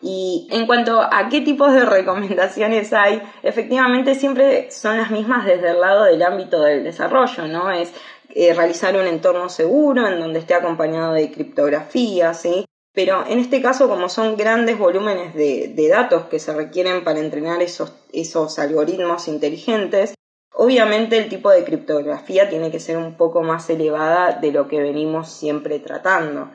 Y 0.00 0.46
en 0.52 0.68
cuanto 0.68 1.02
a 1.02 1.28
qué 1.28 1.40
tipos 1.40 1.72
de 1.72 1.84
recomendaciones 1.84 2.92
hay, 2.92 3.20
efectivamente 3.42 4.14
siempre 4.14 4.70
son 4.70 4.98
las 4.98 5.10
mismas 5.10 5.44
desde 5.44 5.70
el 5.70 5.80
lado 5.80 6.04
del 6.04 6.22
ámbito 6.22 6.62
del 6.62 6.84
desarrollo, 6.84 7.48
¿no? 7.48 7.72
Es 7.72 7.92
eh, 8.36 8.54
realizar 8.54 8.96
un 8.96 9.08
entorno 9.08 9.48
seguro 9.48 10.06
en 10.06 10.20
donde 10.20 10.38
esté 10.38 10.54
acompañado 10.54 11.14
de 11.14 11.32
criptografía, 11.32 12.34
¿sí? 12.34 12.66
Pero 12.94 13.24
en 13.26 13.38
este 13.38 13.62
caso, 13.62 13.88
como 13.88 14.08
son 14.08 14.36
grandes 14.36 14.78
volúmenes 14.78 15.34
de, 15.34 15.88
datos 15.88 16.26
que 16.26 16.38
se 16.38 16.52
requieren 16.52 17.04
para 17.04 17.20
entrenar 17.20 17.62
esos, 17.62 17.92
esos 18.12 18.58
algoritmos 18.58 19.28
inteligentes, 19.28 20.14
obviamente 20.52 21.16
el 21.16 21.28
tipo 21.28 21.50
de 21.50 21.64
criptografía 21.64 22.50
tiene 22.50 22.70
que 22.70 22.80
ser 22.80 22.98
un 22.98 23.16
poco 23.16 23.42
más 23.42 23.70
elevada 23.70 24.38
de 24.38 24.52
lo 24.52 24.68
que 24.68 24.80
venimos 24.80 25.30
siempre 25.30 25.78
tratando. 25.78 26.50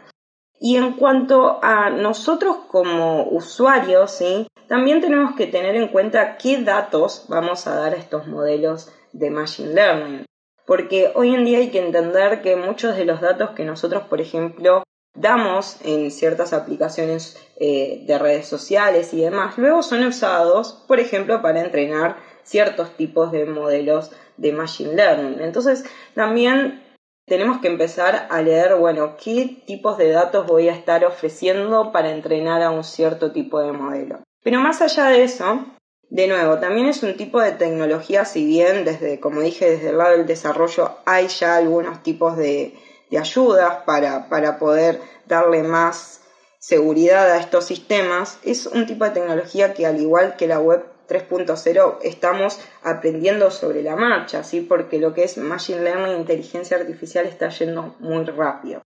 Y 0.60 0.78
en 0.78 0.94
cuanto 0.94 1.60
a 1.64 1.90
nosotros 1.90 2.58
como 2.68 3.28
usuarios, 3.30 4.12
¿sí? 4.12 4.48
también 4.68 5.02
tenemos 5.02 5.36
que 5.36 5.48
tener 5.48 5.76
en 5.76 5.88
cuenta 5.88 6.38
qué 6.38 6.62
datos 6.62 7.26
vamos 7.30 7.68
a 7.68 7.76
dar 7.76 7.94
a 7.94 7.98
estos 7.98 8.28
modelos 8.28 8.92
de 9.14 9.30
Machine 9.30 9.74
Learning. 9.74 10.26
Porque 10.66 11.12
hoy 11.16 11.34
en 11.34 11.46
día 11.46 11.60
hay 11.60 11.70
que 11.70 11.80
entender 11.80 12.42
que 12.42 12.56
muchos 12.58 12.96
de 12.96 13.06
los 13.06 13.22
datos 13.22 13.52
que 13.52 13.64
nosotros, 13.64 14.04
por 14.04 14.20
ejemplo, 14.20 14.84
damos 15.18 15.78
en 15.84 16.12
ciertas 16.12 16.54
aplicaciones 16.54 17.38
eh, 17.60 18.04
de 18.06 18.18
redes 18.20 18.48
sociales 18.48 19.14
y 19.14 19.22
demás, 19.22 19.58
luego 19.58 19.84
son 19.84 20.06
usados, 20.06 20.84
por 20.88 21.00
ejemplo, 21.00 21.42
para 21.42 21.62
entrenar 21.62 22.18
ciertos 22.44 22.96
tipos 22.96 23.32
de 23.32 23.46
modelos 23.46 24.12
de 24.38 24.54
Machine 24.54 24.94
Learning. 24.94 25.42
Entonces, 25.42 25.84
también 26.14 26.84
tenemos 27.26 27.60
que 27.60 27.68
empezar 27.68 28.28
a 28.30 28.42
leer, 28.42 28.76
bueno, 28.76 29.18
qué 29.22 29.64
tipos 29.66 29.98
de 29.98 30.12
datos 30.12 30.48
voy 30.48 30.70
a 30.70 30.74
estar 30.74 31.04
ofreciendo 31.04 31.92
para 31.92 32.12
entrenar 32.12 32.62
a 32.62 32.72
un 32.72 32.84
cierto 32.84 33.32
tipo 33.32 33.60
de 33.60 33.74
modelo. 33.74 34.20
Pero 34.44 34.62
más 34.62 34.82
allá 34.82 35.08
de 35.10 35.24
eso, 35.24 35.66
de 36.10 36.28
nuevo, 36.28 36.58
también 36.60 36.88
es 36.88 37.04
un 37.04 37.18
tipo 37.18 37.42
de 37.42 37.52
tecnología, 37.52 38.24
si 38.24 38.46
bien 38.46 38.86
desde, 38.86 39.20
como 39.20 39.42
dije, 39.42 39.70
desde 39.72 39.90
el 39.90 39.98
lado 39.98 40.12
del 40.12 40.26
desarrollo 40.28 40.92
hay 41.06 41.28
ya 41.28 41.58
algunos 41.58 42.02
tipos 42.02 42.38
de, 42.38 42.74
ayudas 43.16 43.84
para, 43.86 44.28
para 44.28 44.60
poder 44.60 45.00
darle 45.26 45.64
más 45.64 46.22
seguridad 46.60 47.32
a 47.32 47.38
estos 47.38 47.66
sistemas, 47.66 48.40
es 48.44 48.66
un 48.66 48.86
tipo 48.86 49.06
de 49.06 49.12
tecnología 49.12 49.74
que 49.74 49.86
al 49.86 50.02
igual 50.02 50.36
que 50.36 50.48
la 50.48 50.60
web 50.60 50.84
3.0 51.08 52.00
estamos 52.04 52.60
aprendiendo 52.84 53.50
sobre 53.52 53.82
la 53.82 53.96
marcha, 53.96 54.44
¿sí? 54.44 54.62
porque 54.62 55.00
lo 55.00 55.14
que 55.14 55.24
es 55.24 55.38
Machine 55.38 55.82
Learning 55.82 56.18
inteligencia 56.18 56.78
artificial 56.78 57.26
está 57.26 57.50
yendo 57.50 57.96
muy 58.00 58.26
rápido. 58.26 58.82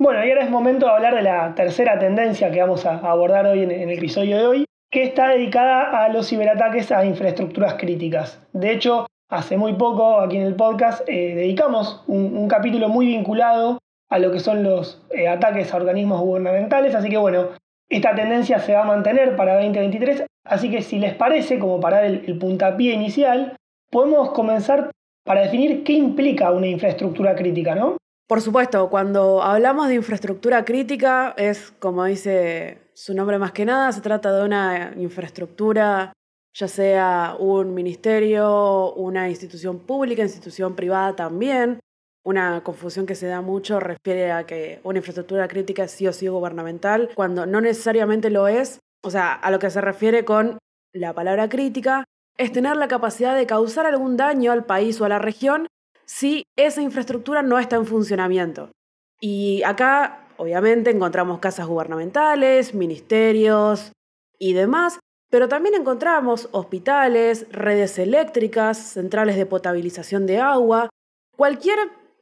Bueno, 0.00 0.24
y 0.24 0.30
ahora 0.30 0.44
es 0.44 0.50
momento 0.50 0.86
de 0.86 0.92
hablar 0.92 1.14
de 1.14 1.22
la 1.22 1.54
tercera 1.54 1.98
tendencia 1.98 2.50
que 2.50 2.60
vamos 2.60 2.86
a 2.86 2.98
abordar 2.98 3.46
hoy 3.46 3.62
en 3.62 3.70
el 3.70 3.90
episodio 3.90 4.38
de 4.38 4.46
hoy, 4.46 4.64
que 4.90 5.04
está 5.04 5.28
dedicada 5.28 6.04
a 6.04 6.08
los 6.08 6.28
ciberataques 6.28 6.92
a 6.92 7.04
infraestructuras 7.04 7.74
críticas. 7.74 8.40
De 8.52 8.72
hecho, 8.72 9.06
hace 9.28 9.56
muy 9.56 9.74
poco 9.74 10.20
aquí 10.20 10.36
en 10.36 10.44
el 10.44 10.54
podcast 10.54 11.02
eh, 11.06 11.34
dedicamos 11.34 12.02
un, 12.06 12.48
capítulo 12.48 12.88
muy 12.88 13.06
vinculado 13.06 13.78
a 14.08 14.18
lo 14.18 14.32
que 14.32 14.40
son 14.40 14.62
los 14.62 15.02
eh, 15.10 15.28
ataques 15.28 15.72
a 15.72 15.76
organismos 15.76 16.20
gubernamentales, 16.20 16.94
así 16.94 17.10
que 17.10 17.18
bueno, 17.18 17.48
esta 17.90 18.14
tendencia 18.14 18.58
se 18.58 18.74
va 18.74 18.82
a 18.82 18.86
mantener 18.86 19.36
para 19.36 19.54
2023, 19.54 20.24
así 20.44 20.70
que 20.70 20.82
si 20.82 20.98
les 20.98 21.14
parece, 21.14 21.58
como 21.58 21.78
para 21.78 22.06
el, 22.06 22.24
el 22.26 22.38
puntapié 22.38 22.94
inicial, 22.94 23.56
podemos 23.90 24.30
comenzar 24.30 24.90
para 25.24 25.42
definir 25.42 25.84
qué 25.84 25.92
implica 25.92 26.50
una 26.50 26.66
infraestructura 26.66 27.34
crítica, 27.34 27.74
¿no? 27.74 27.98
Por 28.26 28.40
supuesto, 28.42 28.90
cuando 28.90 29.42
hablamos 29.42 29.88
de 29.88 29.94
infraestructura 29.94 30.64
crítica, 30.64 31.34
es 31.36 31.70
como 31.78 32.04
dice 32.04 32.78
su 32.94 33.14
nombre 33.14 33.38
más 33.38 33.52
que 33.52 33.64
nada, 33.64 33.92
se 33.92 34.00
trata 34.00 34.32
de 34.32 34.44
una 34.44 34.92
infraestructura, 34.96 36.12
ya 36.58 36.66
sea 36.66 37.36
un 37.38 37.72
ministerio, 37.72 38.92
una 38.94 39.28
institución 39.28 39.78
pública, 39.78 40.22
institución 40.22 40.74
privada 40.74 41.14
también, 41.14 41.78
una 42.24 42.64
confusión 42.64 43.06
que 43.06 43.14
se 43.14 43.28
da 43.28 43.40
mucho 43.40 43.78
refiere 43.78 44.32
a 44.32 44.44
que 44.44 44.80
una 44.82 44.98
infraestructura 44.98 45.46
crítica 45.46 45.84
es 45.84 45.92
sí 45.92 46.08
o 46.08 46.12
sí 46.12 46.26
gubernamental, 46.26 47.10
cuando 47.14 47.46
no 47.46 47.60
necesariamente 47.60 48.28
lo 48.30 48.48
es. 48.48 48.80
O 49.04 49.10
sea, 49.10 49.32
a 49.34 49.52
lo 49.52 49.60
que 49.60 49.70
se 49.70 49.80
refiere 49.80 50.24
con 50.24 50.58
la 50.92 51.14
palabra 51.14 51.48
crítica 51.48 52.04
es 52.36 52.50
tener 52.50 52.76
la 52.76 52.88
capacidad 52.88 53.36
de 53.36 53.46
causar 53.46 53.86
algún 53.86 54.16
daño 54.16 54.50
al 54.50 54.64
país 54.64 55.00
o 55.00 55.04
a 55.04 55.08
la 55.08 55.20
región 55.20 55.68
si 56.06 56.42
esa 56.56 56.82
infraestructura 56.82 57.42
no 57.42 57.60
está 57.60 57.76
en 57.76 57.86
funcionamiento. 57.86 58.72
Y 59.20 59.62
acá, 59.62 60.26
obviamente, 60.38 60.90
encontramos 60.90 61.38
casas 61.38 61.66
gubernamentales, 61.66 62.74
ministerios 62.74 63.92
y 64.38 64.54
demás, 64.54 64.98
pero 65.30 65.48
también 65.48 65.74
encontramos 65.74 66.48
hospitales, 66.52 67.46
redes 67.50 67.98
eléctricas, 67.98 68.78
centrales 68.78 69.36
de 69.36 69.46
potabilización 69.46 70.26
de 70.26 70.38
agua, 70.38 70.88
cualquier 71.36 71.78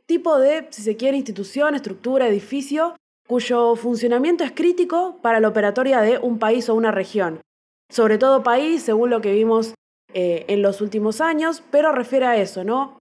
tipo 0.06 0.38
de, 0.38 0.66
si 0.70 0.82
se 0.82 0.96
quiere, 0.96 1.16
institución, 1.16 1.74
estructura, 1.74 2.28
edificio, 2.28 2.96
cuyo 3.26 3.74
funcionamiento 3.76 4.44
es 4.44 4.52
crítico 4.52 5.18
para 5.20 5.40
la 5.40 5.48
operatoria 5.48 6.00
de 6.00 6.18
un 6.18 6.38
país 6.38 6.68
o 6.68 6.74
una 6.74 6.92
región. 6.92 7.40
Sobre 7.90 8.18
todo 8.18 8.42
país, 8.42 8.82
según 8.82 9.10
lo 9.10 9.20
que 9.20 9.32
vimos 9.32 9.74
eh, 10.12 10.44
en 10.48 10.62
los 10.62 10.80
últimos 10.80 11.20
años, 11.20 11.62
pero 11.70 11.92
refiere 11.92 12.26
a 12.26 12.36
eso, 12.36 12.64
¿no? 12.64 12.98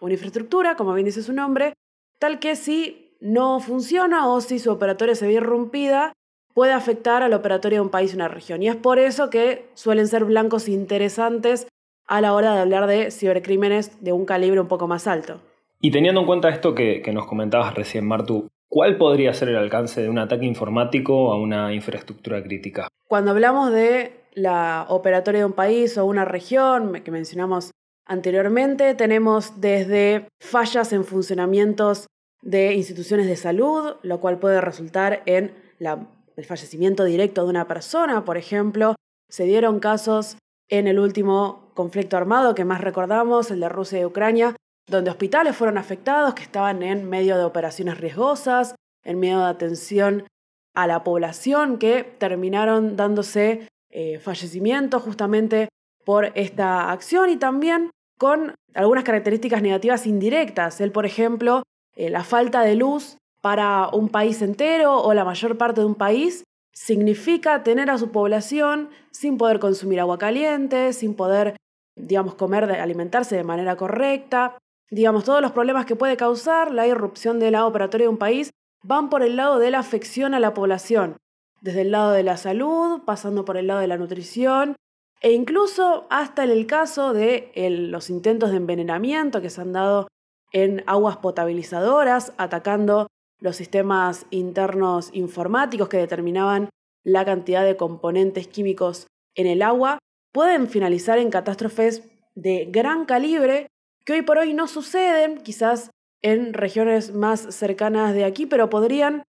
Una 0.00 0.14
infraestructura, 0.14 0.76
como 0.76 0.94
bien 0.94 1.06
dice 1.06 1.22
su 1.22 1.32
nombre, 1.32 1.74
tal 2.20 2.38
que 2.38 2.56
si 2.56 3.16
no 3.20 3.60
funciona 3.60 4.28
o 4.28 4.40
si 4.40 4.58
su 4.58 4.70
operatoria 4.70 5.14
se 5.14 5.26
ve 5.26 5.34
irrumpida, 5.34 6.12
puede 6.58 6.72
afectar 6.72 7.22
a 7.22 7.28
la 7.28 7.36
operatoria 7.36 7.76
de 7.76 7.82
un 7.82 7.88
país 7.88 8.12
o 8.12 8.16
una 8.16 8.26
región. 8.26 8.64
Y 8.64 8.68
es 8.68 8.74
por 8.74 8.98
eso 8.98 9.30
que 9.30 9.68
suelen 9.74 10.08
ser 10.08 10.24
blancos 10.24 10.68
interesantes 10.68 11.68
a 12.08 12.20
la 12.20 12.34
hora 12.34 12.52
de 12.52 12.60
hablar 12.60 12.88
de 12.88 13.12
cibercrímenes 13.12 14.02
de 14.02 14.10
un 14.10 14.24
calibre 14.24 14.58
un 14.58 14.66
poco 14.66 14.88
más 14.88 15.06
alto. 15.06 15.40
Y 15.80 15.92
teniendo 15.92 16.20
en 16.20 16.26
cuenta 16.26 16.48
esto 16.48 16.74
que, 16.74 17.00
nos 17.12 17.28
comentabas 17.28 17.76
recién, 17.76 18.08
Martu, 18.08 18.48
¿cuál 18.68 18.96
podría 18.96 19.32
ser 19.34 19.50
el 19.50 19.56
alcance 19.56 20.02
de 20.02 20.08
un 20.08 20.18
ataque 20.18 20.46
informático 20.46 21.32
a 21.32 21.40
una 21.40 21.72
infraestructura 21.72 22.42
crítica? 22.42 22.88
Cuando 23.06 23.30
hablamos 23.30 23.70
de 23.70 24.24
la 24.34 24.86
operatoria 24.88 25.42
de 25.42 25.46
un 25.46 25.52
país 25.52 25.96
o 25.96 26.06
una 26.06 26.24
región, 26.24 27.02
que 27.04 27.12
mencionamos 27.12 27.70
anteriormente, 28.04 28.96
tenemos 28.96 29.60
desde 29.60 30.26
fallas 30.40 30.92
en 30.92 31.04
funcionamientos 31.04 32.08
de 32.42 32.74
instituciones 32.74 33.28
de 33.28 33.36
salud, 33.36 33.94
lo 34.02 34.18
cual 34.18 34.40
puede 34.40 34.60
resultar 34.60 35.22
en 35.24 35.52
el 36.38 36.44
fallecimiento 36.44 37.04
directo 37.04 37.42
de 37.42 37.50
una 37.50 37.66
persona, 37.66 38.24
por 38.24 38.36
ejemplo. 38.36 38.94
Se 39.28 39.42
dieron 39.42 39.80
casos 39.80 40.38
en 40.68 40.86
el 40.86 41.00
último 41.00 41.72
conflicto 41.74 42.16
armado 42.16 42.54
que 42.54 42.64
más 42.64 42.80
recordamos, 42.80 43.50
el 43.50 43.58
de 43.58 43.68
Rusia 43.68 44.00
y 44.00 44.04
Ucrania, 44.04 44.54
donde 44.86 45.10
hospitales 45.10 45.56
fueron 45.56 45.78
afectados 45.78 46.34
que 46.34 46.44
estaban 46.44 46.84
en 46.84 47.10
medio 47.10 47.36
de 47.36 47.42
operaciones 47.42 47.98
riesgosas, 47.98 48.76
en 49.04 49.18
medio 49.18 49.40
de 49.40 49.46
atención 49.46 50.28
a 50.74 50.86
la 50.86 51.02
población 51.02 51.76
que 51.76 52.04
terminaron 52.04 52.96
dándose 52.96 53.66
eh, 53.90 54.20
fallecimientos 54.20 55.02
justamente 55.02 55.68
por 56.04 56.30
esta 56.36 56.92
acción 56.92 57.30
y 57.30 57.36
también 57.36 57.90
con 58.16 58.54
algunas 58.74 59.02
características 59.02 59.60
negativas 59.60 60.06
indirectas. 60.06 60.80
Él, 60.80 60.92
por 60.92 61.04
ejemplo, 61.04 61.64
eh, 61.96 62.10
la 62.10 62.22
falta 62.22 62.62
de 62.62 62.76
luz 62.76 63.16
para 63.40 63.88
un 63.88 64.08
país 64.08 64.42
entero 64.42 65.00
o 65.00 65.14
la 65.14 65.24
mayor 65.24 65.56
parte 65.56 65.80
de 65.80 65.86
un 65.86 65.94
país 65.94 66.44
significa 66.72 67.62
tener 67.62 67.90
a 67.90 67.98
su 67.98 68.10
población 68.10 68.90
sin 69.10 69.36
poder 69.36 69.58
consumir 69.58 70.00
agua 70.00 70.18
caliente, 70.18 70.92
sin 70.92 71.14
poder, 71.14 71.56
digamos, 71.96 72.34
comer, 72.34 72.70
alimentarse 72.70 73.36
de 73.36 73.44
manera 73.44 73.76
correcta. 73.76 74.58
Digamos, 74.90 75.24
todos 75.24 75.42
los 75.42 75.52
problemas 75.52 75.86
que 75.86 75.96
puede 75.96 76.16
causar 76.16 76.72
la 76.72 76.86
irrupción 76.86 77.40
del 77.40 77.56
agua 77.56 77.68
operatoria 77.68 78.04
de 78.04 78.10
un 78.10 78.18
país 78.18 78.50
van 78.84 79.10
por 79.10 79.22
el 79.22 79.36
lado 79.36 79.58
de 79.58 79.70
la 79.70 79.80
afección 79.80 80.34
a 80.34 80.40
la 80.40 80.54
población, 80.54 81.16
desde 81.60 81.82
el 81.82 81.90
lado 81.90 82.12
de 82.12 82.22
la 82.22 82.36
salud, 82.36 83.02
pasando 83.04 83.44
por 83.44 83.56
el 83.56 83.66
lado 83.66 83.80
de 83.80 83.88
la 83.88 83.96
nutrición, 83.96 84.76
e 85.20 85.32
incluso 85.32 86.06
hasta 86.10 86.44
en 86.44 86.50
el 86.50 86.66
caso 86.66 87.12
de 87.12 87.50
los 87.90 88.08
intentos 88.08 88.50
de 88.50 88.56
envenenamiento 88.58 89.40
que 89.40 89.50
se 89.50 89.60
han 89.60 89.72
dado 89.72 90.06
en 90.52 90.84
aguas 90.86 91.16
potabilizadoras, 91.16 92.32
atacando 92.38 93.08
los 93.40 93.56
sistemas 93.56 94.26
internos 94.30 95.10
informáticos 95.12 95.88
que 95.88 95.96
determinaban 95.96 96.68
la 97.04 97.24
cantidad 97.24 97.64
de 97.64 97.76
componentes 97.76 98.48
químicos 98.48 99.06
en 99.34 99.46
el 99.46 99.62
agua, 99.62 99.98
pueden 100.32 100.68
finalizar 100.68 101.18
en 101.18 101.30
catástrofes 101.30 102.02
de 102.34 102.66
gran 102.70 103.04
calibre 103.04 103.68
que 104.04 104.14
hoy 104.14 104.22
por 104.22 104.38
hoy 104.38 104.54
no 104.54 104.66
suceden, 104.66 105.38
quizás 105.38 105.90
en 106.22 106.52
regiones 106.52 107.14
más 107.14 107.54
cercanas 107.54 108.14
de 108.14 108.24
aquí, 108.24 108.46
pero 108.46 108.70
podrían 108.70 109.22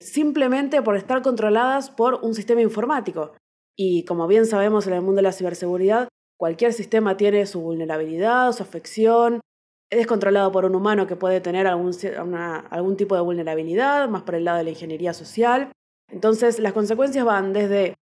simplemente 0.00 0.82
por 0.82 0.96
estar 0.96 1.22
controladas 1.22 1.90
por 1.90 2.20
un 2.22 2.34
sistema 2.34 2.60
informático. 2.60 3.32
Y 3.76 4.04
como 4.04 4.26
bien 4.26 4.46
sabemos 4.46 4.86
en 4.86 4.94
el 4.94 5.02
mundo 5.02 5.16
de 5.16 5.22
la 5.22 5.32
ciberseguridad, 5.32 6.08
cualquier 6.38 6.72
sistema 6.72 7.16
tiene 7.16 7.46
su 7.46 7.60
vulnerabilidad, 7.60 8.52
su 8.52 8.62
afección, 8.62 9.40
es 9.90 10.06
controlado 10.06 10.50
por 10.52 10.64
un 10.64 10.74
humano 10.74 11.06
que 11.06 11.16
puede 11.16 11.40
tener 11.40 11.66
algún, 11.66 12.96
tipo 12.96 13.14
de 13.14 13.20
vulnerabilidad, 13.20 14.08
más 14.08 14.22
por 14.22 14.34
el 14.34 14.44
lado 14.44 14.58
de 14.58 14.64
la 14.64 14.70
ingeniería 14.70 15.12
social. 15.12 15.70
Entonces, 16.10 16.58
las 16.58 16.72
consecuencias 16.72 17.24
van 17.24 17.52
desde 17.52 17.94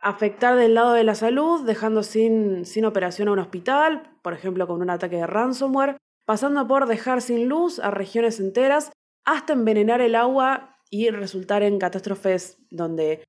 afectar 0.00 0.56
del 0.56 0.74
lado 0.74 0.92
de 0.92 1.04
la 1.04 1.14
salud, 1.14 1.64
dejando 1.64 2.02
sin, 2.02 2.66
sin 2.66 2.84
operación 2.84 3.28
a 3.28 3.32
un 3.32 3.38
hospital, 3.38 4.18
por 4.22 4.34
ejemplo 4.34 4.66
con 4.66 4.82
un 4.82 4.90
ataque 4.90 5.16
de 5.16 5.26
ransomware, 5.26 5.96
pasando 6.26 6.66
por 6.66 6.86
dejar 6.86 7.22
sin 7.22 7.48
luz 7.48 7.78
a 7.78 7.90
regiones 7.90 8.38
enteras, 8.38 8.92
hasta 9.24 9.54
envenenar 9.54 10.02
el 10.02 10.14
agua 10.14 10.76
y 10.90 11.08
resultar 11.08 11.62
en 11.62 11.78
catástrofes 11.78 12.58
donde 12.70 13.24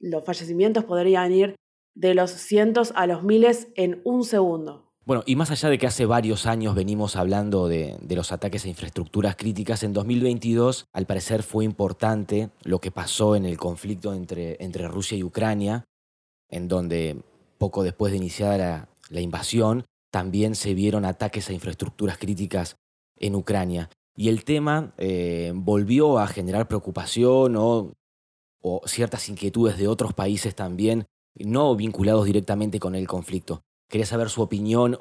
los 0.00 0.24
fallecimientos 0.24 0.84
podrían 0.84 1.32
ir 1.32 1.56
de 1.94 2.14
los 2.14 2.30
cientos 2.30 2.92
a 2.94 3.06
los 3.06 3.22
miles 3.24 3.68
en 3.74 4.00
un 4.04 4.24
segundo. 4.24 4.89
Bueno, 5.06 5.22
y 5.26 5.34
más 5.34 5.50
allá 5.50 5.70
de 5.70 5.78
que 5.78 5.86
hace 5.86 6.04
varios 6.04 6.46
años 6.46 6.74
venimos 6.74 7.16
hablando 7.16 7.68
de, 7.68 7.98
los 8.10 8.32
ataques 8.32 8.64
a 8.64 8.68
infraestructuras 8.68 9.34
críticas, 9.34 9.82
en 9.82 9.92
2022 9.94 10.86
al 10.92 11.06
parecer 11.06 11.42
fue 11.42 11.64
importante 11.64 12.50
lo 12.62 12.80
que 12.80 12.90
pasó 12.90 13.34
en 13.34 13.46
el 13.46 13.56
conflicto 13.56 14.12
entre, 14.12 14.88
Rusia 14.88 15.16
y 15.16 15.24
Ucrania, 15.24 15.84
en 16.48 16.68
donde 16.68 17.22
poco 17.56 17.82
después 17.82 18.12
de 18.12 18.18
iniciada 18.18 18.88
la, 19.08 19.20
invasión, 19.20 19.86
también 20.10 20.54
se 20.54 20.74
vieron 20.74 21.04
ataques 21.04 21.48
a 21.48 21.54
infraestructuras 21.54 22.18
críticas 22.18 22.76
en 23.16 23.34
Ucrania. 23.34 23.88
Y 24.14 24.28
el 24.28 24.44
tema 24.44 24.92
eh, 24.98 25.52
volvió 25.54 26.18
a 26.18 26.26
generar 26.26 26.68
preocupación 26.68 27.56
o 27.56 27.92
ciertas 28.84 29.28
inquietudes 29.30 29.78
de 29.78 29.88
otros 29.88 30.12
países 30.12 30.54
también, 30.54 31.06
no 31.34 31.74
vinculados 31.74 32.26
directamente 32.26 32.78
con 32.78 32.94
el 32.94 33.08
conflicto. 33.08 33.62
Quería 33.90 34.06
saber 34.06 34.30
su 34.30 34.40
opinión 34.40 34.98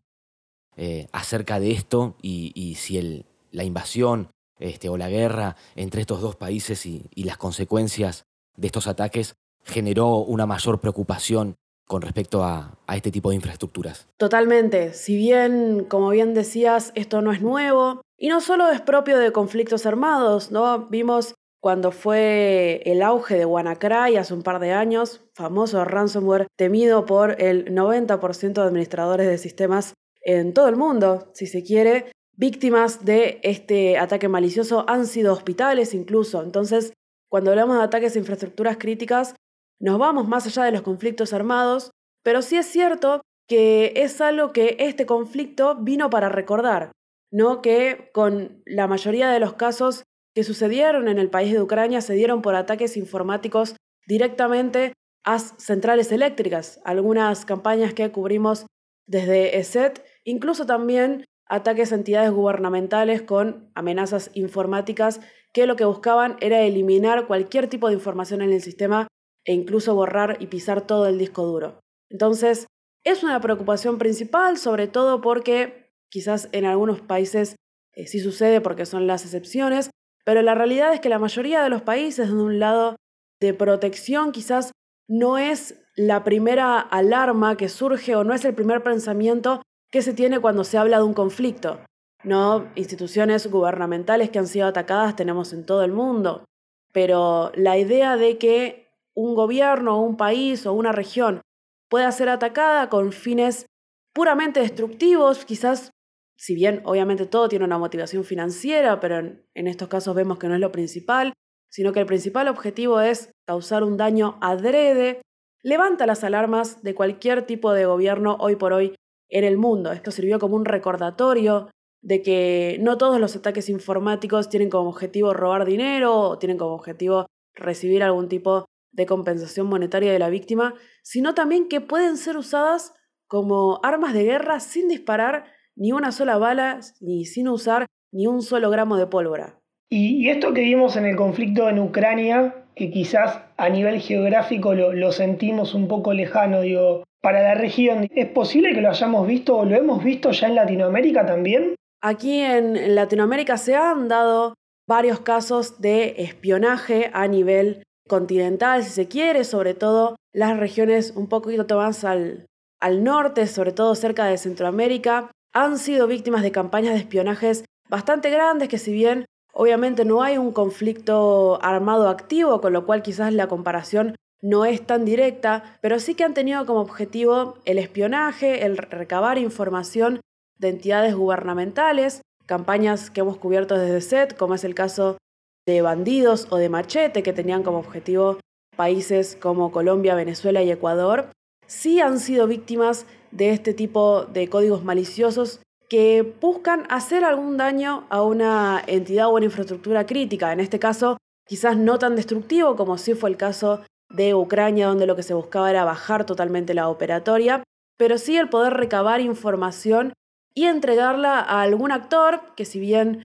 eh, 0.75 1.07
acerca 1.11 1.59
de 1.59 1.71
esto 1.71 2.15
y, 2.21 2.75
si 2.75 3.25
la 3.51 3.63
invasión 3.63 4.29
este, 4.59 4.89
o 4.89 4.97
la 4.97 5.09
guerra 5.09 5.55
entre 5.75 6.01
estos 6.01 6.21
dos 6.21 6.35
países 6.35 6.85
y, 6.85 7.09
las 7.15 7.37
consecuencias 7.37 8.23
de 8.57 8.67
estos 8.67 8.87
ataques 8.87 9.35
generó 9.63 10.17
una 10.17 10.45
mayor 10.45 10.79
preocupación 10.79 11.55
con 11.87 12.01
respecto 12.01 12.43
a, 12.43 12.77
este 12.93 13.11
tipo 13.11 13.29
de 13.29 13.35
infraestructuras. 13.35 14.07
Totalmente. 14.17 14.93
Si 14.93 15.15
bien, 15.15 15.85
como 15.85 16.09
bien 16.09 16.33
decías, 16.33 16.91
esto 16.95 17.21
no 17.21 17.31
es 17.31 17.41
nuevo 17.41 18.01
y 18.17 18.29
no 18.29 18.41
solo 18.41 18.69
es 18.69 18.81
propio 18.81 19.19
de 19.19 19.31
conflictos 19.31 19.85
armados, 19.85 20.51
¿no? 20.51 20.87
Vimos 20.87 21.35
cuando 21.61 21.91
fue 21.91 22.81
el 22.85 23.01
auge 23.01 23.35
de 23.35 23.45
WannaCry 23.45 24.15
hace 24.15 24.33
un 24.33 24.43
par 24.43 24.59
de 24.59 24.71
años, 24.71 25.21
famoso 25.33 25.83
ransomware 25.83 26.47
temido 26.55 27.05
por 27.05 27.41
el 27.41 27.73
90% 27.73 28.53
de 28.53 28.61
administradores 28.61 29.27
de 29.27 29.37
sistemas 29.37 29.93
en 30.21 30.53
todo 30.53 30.69
el 30.69 30.75
mundo, 30.75 31.29
si 31.33 31.47
se 31.47 31.63
quiere. 31.63 32.11
Víctimas 32.35 33.03
de 33.03 33.41
este 33.43 33.97
ataque 33.97 34.29
malicioso 34.29 34.85
han 34.87 35.05
sido 35.05 35.33
hospitales 35.33 35.93
incluso. 35.93 36.41
Entonces, 36.41 36.93
cuando 37.29 37.51
hablamos 37.51 37.77
de 37.77 37.83
ataques 37.83 38.15
a 38.15 38.19
infraestructuras 38.19 38.77
críticas, 38.77 39.35
nos 39.81 39.99
vamos 39.99 40.27
más 40.27 40.45
allá 40.45 40.63
de 40.63 40.71
los 40.71 40.81
conflictos 40.81 41.33
armados, 41.33 41.91
pero 42.23 42.41
sí 42.41 42.55
es 42.55 42.65
cierto 42.67 43.21
que 43.47 43.93
es 43.97 44.21
algo 44.21 44.53
que 44.53 44.77
este 44.79 45.05
conflicto 45.05 45.75
vino 45.75 46.09
para 46.09 46.29
recordar, 46.29 46.91
no 47.31 47.61
que 47.61 48.09
con 48.13 48.61
la 48.65 48.87
mayoría 48.87 49.29
de 49.29 49.39
los 49.39 49.53
casos 49.53 50.03
que 50.39 50.45
sucedieron 50.45 51.09
en 51.09 51.19
el 51.19 51.29
país 51.29 51.51
de 51.51 51.61
Ucrania 51.61 51.99
se 51.99 52.13
dieron 52.13 52.41
por 52.41 52.55
ataques 52.55 52.95
informáticos 52.95 53.75
directamente 54.07 54.93
a 55.25 55.37
centrales 55.37 56.13
eléctricas. 56.13 56.79
Algunas 56.85 57.43
campañas 57.43 57.93
que 57.93 58.09
cubrimos 58.09 58.65
desde 59.05 59.59
ESET, 59.59 60.01
incluso 60.23 60.65
también 60.65 61.25
ataques 61.45 61.91
a 61.91 61.95
entidades 61.95 62.31
gubernamentales 62.31 63.21
con 63.21 63.69
amenazas 63.75 64.31
informáticas 64.33 65.19
que 65.51 65.67
lo 65.67 65.75
que 65.75 65.83
buscaban 65.83 66.37
era 66.39 66.61
eliminar 66.61 67.27
cualquier 67.27 67.67
tipo 67.67 67.89
de 67.89 67.95
información 67.95 68.41
en 68.41 68.53
el 68.53 68.61
sistema 68.61 69.09
e 69.43 69.51
incluso 69.51 69.93
borrar 69.93 70.37
y 70.39 70.47
pisar 70.47 70.87
todo 70.87 71.05
el 71.05 71.17
disco 71.17 71.45
duro. 71.45 71.81
Entonces, 72.09 72.65
es 73.03 73.23
una 73.23 73.41
preocupación 73.41 73.97
principal, 73.97 74.57
sobre 74.57 74.87
todo 74.87 75.19
porque 75.19 75.91
quizás 76.07 76.47
en 76.53 76.63
algunos 76.63 77.01
países 77.01 77.57
eh, 77.93 78.07
sí 78.07 78.21
sucede 78.21 78.61
porque 78.61 78.85
son 78.85 79.05
las 79.05 79.25
excepciones, 79.25 79.89
pero 80.23 80.41
la 80.41 80.55
realidad 80.55 80.93
es 80.93 80.99
que 80.99 81.09
la 81.09 81.19
mayoría 81.19 81.63
de 81.63 81.69
los 81.69 81.81
países, 81.81 82.27
de 82.27 82.35
un 82.35 82.59
lado 82.59 82.95
de 83.39 83.53
protección, 83.53 84.31
quizás 84.31 84.71
no 85.07 85.37
es 85.37 85.81
la 85.95 86.23
primera 86.23 86.79
alarma 86.79 87.57
que 87.57 87.69
surge 87.69 88.15
o 88.15 88.23
no 88.23 88.33
es 88.33 88.45
el 88.45 88.53
primer 88.53 88.83
pensamiento 88.83 89.61
que 89.91 90.01
se 90.01 90.13
tiene 90.13 90.39
cuando 90.39 90.63
se 90.63 90.77
habla 90.77 90.97
de 90.97 91.03
un 91.03 91.13
conflicto. 91.13 91.79
No, 92.23 92.67
instituciones 92.75 93.49
gubernamentales 93.49 94.29
que 94.29 94.39
han 94.39 94.47
sido 94.47 94.67
atacadas 94.67 95.15
tenemos 95.15 95.53
en 95.53 95.65
todo 95.65 95.83
el 95.83 95.91
mundo, 95.91 96.45
pero 96.91 97.51
la 97.55 97.77
idea 97.77 98.17
de 98.17 98.37
que 98.37 98.89
un 99.15 99.35
gobierno 99.35 100.01
un 100.01 100.17
país 100.17 100.65
o 100.65 100.73
una 100.73 100.91
región 100.91 101.41
pueda 101.89 102.11
ser 102.11 102.29
atacada 102.29 102.89
con 102.89 103.11
fines 103.11 103.65
puramente 104.13 104.59
destructivos, 104.59 105.45
quizás 105.45 105.91
si 106.39 106.55
bien 106.55 106.81
obviamente 106.85 107.25
todo 107.25 107.49
tiene 107.49 107.65
una 107.65 107.77
motivación 107.77 108.23
financiera, 108.23 109.01
pero 109.01 109.17
en, 109.17 109.67
estos 109.67 109.89
casos 109.89 110.15
vemos 110.15 110.39
que 110.39 110.47
no 110.47 110.53
es 110.53 110.61
lo 110.61 110.71
principal, 110.71 111.33
sino 111.69 111.91
que 111.91 111.99
el 111.99 112.05
principal 112.05 112.47
objetivo 112.47 113.01
es 113.01 113.29
causar 113.45 113.83
un 113.83 113.97
daño 113.97 114.37
adrede, 114.39 115.21
levanta 115.63 116.05
las 116.05 116.23
alarmas 116.23 116.81
de 116.81 116.95
cualquier 116.95 117.45
tipo 117.45 117.73
de 117.73 117.85
gobierno 117.85 118.37
hoy 118.39 118.55
por 118.55 118.71
hoy 118.71 118.95
en 119.27 119.43
el 119.43 119.57
mundo. 119.57 119.91
Esto 119.91 120.11
sirvió 120.11 120.39
como 120.39 120.55
un 120.55 120.63
recordatorio 120.63 121.69
de 122.01 122.21
que 122.21 122.77
no 122.79 122.97
todos 122.97 123.19
los 123.19 123.35
ataques 123.35 123.67
informáticos 123.67 124.47
tienen 124.47 124.69
como 124.69 124.91
objetivo 124.91 125.33
robar 125.33 125.65
dinero 125.65 126.17
o 126.21 126.39
tienen 126.39 126.57
como 126.57 126.73
objetivo 126.73 127.25
recibir 127.53 128.01
algún 128.01 128.29
tipo 128.29 128.63
de 128.93 129.05
compensación 129.05 129.67
monetaria 129.67 130.13
de 130.13 130.19
la 130.19 130.29
víctima, 130.29 130.73
sino 131.03 131.33
también 131.35 131.67
que 131.67 131.81
pueden 131.81 132.15
ser 132.15 132.37
usadas 132.37 132.93
como 133.27 133.81
armas 133.83 134.13
de 134.13 134.23
guerra 134.23 134.61
sin 134.61 134.87
disparar 134.87 135.58
ni 135.79 135.93
una 135.93 136.11
sola 136.11 136.37
bala, 136.37 136.81
ni 136.99 137.25
sin 137.25 137.47
usar 137.47 137.87
ni 138.11 138.27
un 138.27 138.41
solo 138.41 138.69
gramo 138.69 138.97
de 138.97 139.07
pólvora. 139.07 139.59
Y, 139.89 140.29
esto 140.29 140.53
que 140.53 140.61
vimos 140.61 140.97
en 140.97 141.05
el 141.05 141.15
conflicto 141.15 141.67
en 141.69 141.79
Ucrania, 141.79 142.65
que 142.75 142.91
quizás 142.91 143.41
a 143.57 143.69
nivel 143.69 143.99
geográfico 144.01 144.75
lo, 144.75 145.11
sentimos 145.11 145.73
un 145.73 145.87
poco 145.87 146.13
lejano, 146.13 146.61
digo, 146.61 147.03
para 147.21 147.41
la 147.41 147.55
región, 147.55 148.07
¿es 148.11 148.27
posible 148.27 148.73
que 148.73 148.81
lo 148.81 148.89
hayamos 148.89 149.25
visto 149.25 149.57
o 149.57 149.65
lo 149.65 149.75
hemos 149.75 150.03
visto 150.03 150.31
ya 150.31 150.47
en 150.47 150.55
Latinoamérica 150.55 151.25
también? 151.25 151.75
Aquí 152.01 152.39
en 152.41 152.93
Latinoamérica 152.95 153.57
se 153.57 153.75
han 153.75 154.07
dado 154.07 154.53
varios 154.87 155.21
casos 155.21 155.81
de 155.81 156.15
espionaje 156.17 157.09
a 157.13 157.27
nivel 157.27 157.83
continental, 158.07 158.83
si 158.83 158.91
se 158.91 159.07
quiere, 159.07 159.43
sobre 159.43 159.73
todo 159.73 160.15
las 160.33 160.57
regiones 160.57 161.13
un 161.15 161.27
poquito 161.27 161.77
más 161.77 162.03
al, 162.03 162.45
al 162.79 163.03
norte, 163.03 163.47
sobre 163.47 163.71
todo 163.71 163.95
cerca 163.95 164.25
de 164.25 164.37
Centroamérica, 164.37 165.31
han 165.53 165.77
sido 165.77 166.07
víctimas 166.07 166.43
de 166.43 166.51
campañas 166.51 166.93
de 166.93 166.99
espionajes 166.99 167.65
bastante 167.89 168.29
grandes 168.29 168.69
que 168.69 168.77
si 168.77 168.93
bien 168.93 169.25
Obviamente 169.53 170.05
no 170.05 170.21
hay 170.21 170.37
un 170.37 170.51
conflicto 170.51 171.59
armado 171.61 172.07
activo, 172.07 172.61
con 172.61 172.73
lo 172.73 172.85
cual 172.85 173.01
quizás 173.01 173.33
la 173.33 173.47
comparación 173.47 174.15
no 174.41 174.63
es 174.63 174.85
tan 174.85 175.03
directa, 175.03 175.77
pero 175.81 175.99
sí 175.99 176.15
que 176.15 176.23
han 176.23 176.33
tenido 176.33 176.65
como 176.65 176.79
objetivo 176.79 177.57
el 177.65 177.77
espionaje, 177.77 178.65
el 178.65 178.77
recabar 178.77 179.37
información 179.37 180.21
de 180.57 180.69
entidades 180.69 181.15
gubernamentales, 181.15 182.21
campañas 182.45 183.09
que 183.09 183.19
hemos 183.21 183.37
cubierto 183.37 183.77
desde 183.77 184.01
SET, 184.01 184.37
como 184.37 184.55
es 184.55 184.63
el 184.63 184.75
caso 184.75 185.17
de 185.65 185.81
bandidos 185.81 186.47
o 186.51 186.57
de 186.57 186.69
machete, 186.69 187.21
que 187.21 187.33
tenían 187.33 187.63
como 187.63 187.79
objetivo 187.79 188.39
países 188.77 189.35
como 189.35 189.71
Colombia, 189.71 190.15
Venezuela 190.15 190.63
y 190.63 190.71
Ecuador, 190.71 191.31
sí 191.69 192.01
han 192.01 192.19
sido 192.19 192.47
víctimas 192.47 193.05
de 193.31 193.51
este 193.51 193.73
tipo 193.73 194.25
de 194.25 194.49
códigos 194.49 194.83
maliciosos 194.83 195.61
que 195.87 196.35
buscan 196.41 196.85
hacer 196.89 197.23
algún 197.23 197.57
daño 197.57 198.05
a 198.09 198.23
una 198.23 198.83
entidad 198.85 199.27
o 199.27 199.35
una 199.35 199.45
infraestructura 199.45 200.05
crítica. 200.05 200.51
En 200.51 200.59
este 200.59 200.79
caso, 200.79 201.17
quizás 201.47 201.77
no 201.77 201.99
tan 201.99 202.15
destructivo 202.15 202.75
como 202.75 202.97
sí 202.97 203.13
fue 203.13 203.29
el 203.29 203.37
caso 203.37 203.81
de 204.09 204.33
Ucrania, 204.33 204.87
donde 204.87 205.05
lo 205.05 205.15
que 205.15 205.23
se 205.23 205.35
buscaba 205.35 205.69
era 205.69 205.85
bajar 205.85 206.25
totalmente 206.25 206.73
la 206.73 206.89
operatoria, 206.89 207.63
pero 207.97 208.17
sí 208.17 208.35
el 208.35 208.49
poder 208.49 208.73
recabar 208.73 209.21
información 209.21 210.13
y 210.55 210.65
entregarla 210.65 211.39
a 211.39 211.61
algún 211.61 211.91
actor 211.91 212.41
que 212.55 212.65
si 212.65 212.79
bien 212.79 213.23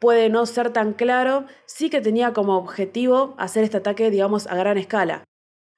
puede 0.00 0.28
no 0.30 0.46
ser 0.46 0.72
tan 0.72 0.92
claro, 0.92 1.44
sí 1.66 1.90
que 1.90 2.00
tenía 2.00 2.32
como 2.32 2.56
objetivo 2.56 3.34
hacer 3.38 3.64
este 3.64 3.76
ataque, 3.76 4.10
digamos, 4.10 4.48
a 4.48 4.56
gran 4.56 4.78
escala. 4.78 5.24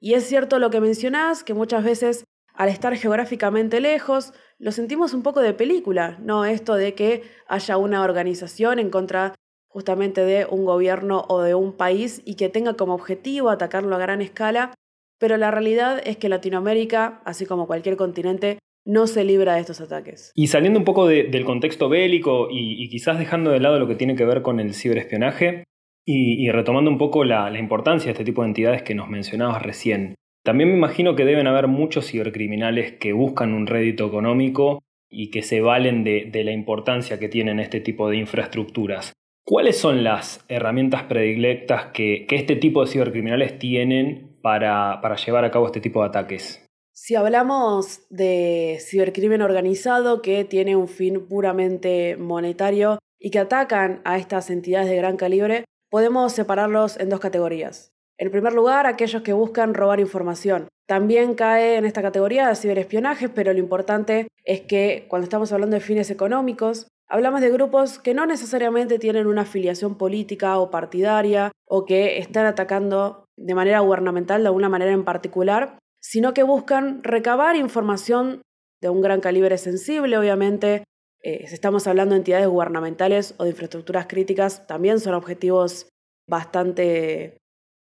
Y 0.01 0.15
es 0.15 0.27
cierto 0.27 0.59
lo 0.59 0.71
que 0.71 0.81
mencionás, 0.81 1.45
que 1.45 1.55
muchas 1.55 1.85
veces 1.85 2.25
al 2.55 2.69
estar 2.69 2.95
geográficamente 2.97 3.81
lejos, 3.81 4.33
lo 4.59 4.73
sentimos 4.73 5.15
un 5.15 5.23
poco 5.23 5.41
de 5.41 5.55
película, 5.55 6.19
¿no? 6.21 6.45
Esto 6.45 6.75
de 6.75 6.95
que 6.95 7.23
haya 7.49 7.77
una 7.77 8.03
organización 8.03 8.79
en 8.79 8.91
contra 8.91 9.35
justamente 9.69 10.23
de 10.25 10.47
un 10.47 10.65
gobierno 10.65 11.25
o 11.29 11.41
de 11.41 11.55
un 11.55 11.73
país 11.73 12.21
y 12.25 12.35
que 12.35 12.49
tenga 12.49 12.75
como 12.75 12.95
objetivo 12.95 13.51
atacarlo 13.51 13.95
a 13.95 13.99
gran 13.99 14.21
escala, 14.21 14.75
pero 15.19 15.37
la 15.37 15.51
realidad 15.51 16.03
es 16.05 16.17
que 16.17 16.29
Latinoamérica, 16.29 17.23
así 17.25 17.47
como 17.47 17.67
cualquier 17.67 17.97
continente, 17.97 18.59
no 18.85 19.07
se 19.07 19.25
libra 19.25 19.55
de 19.55 19.61
estos 19.61 19.81
ataques. 19.81 20.33
Y 20.35 20.49
saliendo 20.49 20.79
un 20.79 20.85
poco 20.85 21.07
del 21.07 21.45
contexto 21.45 21.89
bélico 21.89 22.49
y, 22.51 22.89
quizás 22.89 23.19
dejando 23.19 23.51
de 23.51 23.61
lado 23.61 23.79
lo 23.79 23.87
que 23.87 23.95
tiene 23.95 24.17
que 24.17 24.25
ver 24.25 24.43
con 24.43 24.59
el 24.59 24.75
ciberespionaje 24.75 25.65
y, 26.13 26.51
retomando 26.51 26.91
un 26.91 26.99
poco 26.99 27.25
la, 27.25 27.57
importancia 27.59 28.07
de 28.07 28.13
este 28.13 28.25
tipo 28.25 28.43
de 28.43 28.49
entidades 28.49 28.83
que 28.83 28.95
nos 28.95 29.09
mencionabas 29.09 29.63
recién, 29.63 30.15
también 30.43 30.71
me 30.71 30.77
imagino 30.77 31.15
que 31.15 31.25
deben 31.25 31.47
haber 31.47 31.69
muchos 31.69 32.07
cibercriminales 32.11 32.93
que 32.93 33.13
buscan 33.13 33.53
un 33.55 33.67
rédito 33.67 34.07
económico 34.07 34.83
y 35.09 35.31
que 35.31 35.43
se 35.43 35.61
valen 35.61 36.03
de, 36.03 36.31
la 36.45 36.53
importancia 36.53 37.19
que 37.19 37.29
tienen 37.29 37.61
este 37.61 37.81
tipo 37.81 38.09
de 38.09 38.17
infraestructuras. 38.17 39.13
¿Cuáles 39.45 39.77
son 39.77 40.03
las 40.03 40.45
herramientas 40.49 41.05
predilectas 41.05 41.87
que, 41.93 42.27
este 42.31 42.57
tipo 42.57 42.85
de 42.85 42.91
cibercriminales 42.91 43.59
tienen 43.59 44.39
para, 44.43 45.01
llevar 45.17 45.45
a 45.45 45.51
cabo 45.51 45.67
este 45.67 45.81
tipo 45.81 46.01
de 46.01 46.09
ataques? 46.09 46.65
Si 46.93 47.15
hablamos 47.15 48.07
de 48.11 48.79
cibercrimen 48.81 49.43
organizado 49.43 50.23
que 50.23 50.45
tiene 50.45 50.77
un 50.77 50.89
fin 50.89 51.27
puramente 51.29 52.17
monetario 52.17 52.99
y 53.19 53.31
que 53.31 53.39
atacan 53.39 54.01
a 54.05 54.19
estas 54.19 54.51
entidades 54.51 54.89
de 54.89 54.97
gran 54.97 55.17
calibre, 55.17 55.65
podemos 55.91 56.33
separarlos 56.33 56.99
en 56.99 57.09
dos 57.09 57.21
categorías. 57.21 57.93
En 58.19 58.31
primer 58.31 58.53
lugar, 58.53 58.87
aquellos 58.87 59.23
que 59.23 59.33
buscan 59.33 59.75
robar 59.75 59.99
información. 59.99 60.69
También 60.87 61.35
cae 61.35 61.77
en 61.77 61.85
esta 61.85 62.03
categoría 62.03 62.49
de 62.49 62.57
ciberespionaje, 62.57 63.29
pero 63.29 63.53
lo 63.53 63.59
importante 63.59 64.29
es 64.45 64.61
que 64.63 65.07
cuando 65.09 65.25
estamos 65.25 65.53
hablando 65.53 65.75
de 65.75 65.81
fines 65.81 66.11
económicos, 66.11 66.89
hablamos 67.09 67.41
de 67.41 67.51
grupos 67.51 67.99
que 67.99 68.15
no 68.15 68.27
necesariamente 68.27 68.99
tienen 68.99 69.27
una 69.27 69.43
afiliación 69.43 69.97
política 69.97 70.59
o 70.59 70.71
partidaria 70.71 71.53
o 71.67 71.85
que 71.87 72.19
están 72.19 72.47
atacando 72.47 73.25
de 73.39 73.55
manera 73.55 73.81
gubernamental 73.81 74.43
de 74.43 74.49
alguna 74.49 74.69
manera 74.69 74.93
en 74.93 75.05
particular, 75.05 75.79
sino 76.03 76.35
que 76.35 76.43
buscan 76.43 77.03
recabar 77.03 77.57
información 77.57 78.43
de 78.81 78.89
un 78.89 79.01
gran 79.01 79.21
calibre 79.21 79.59
sensible, 79.59 80.19
obviamente. 80.19 80.85
Eh, 81.23 81.47
si 81.47 81.55
estamos 81.55 81.87
hablando 81.87 82.15
de 82.15 82.21
entidades 82.21 82.49
gubernamentales 82.49 83.35
o 83.39 83.45
de 83.45 83.51
infraestructuras 83.51 84.07
críticas, 84.07 84.67
también 84.67 85.01
son 85.01 85.15
objetivos 85.15 85.89
bastante 86.27 87.39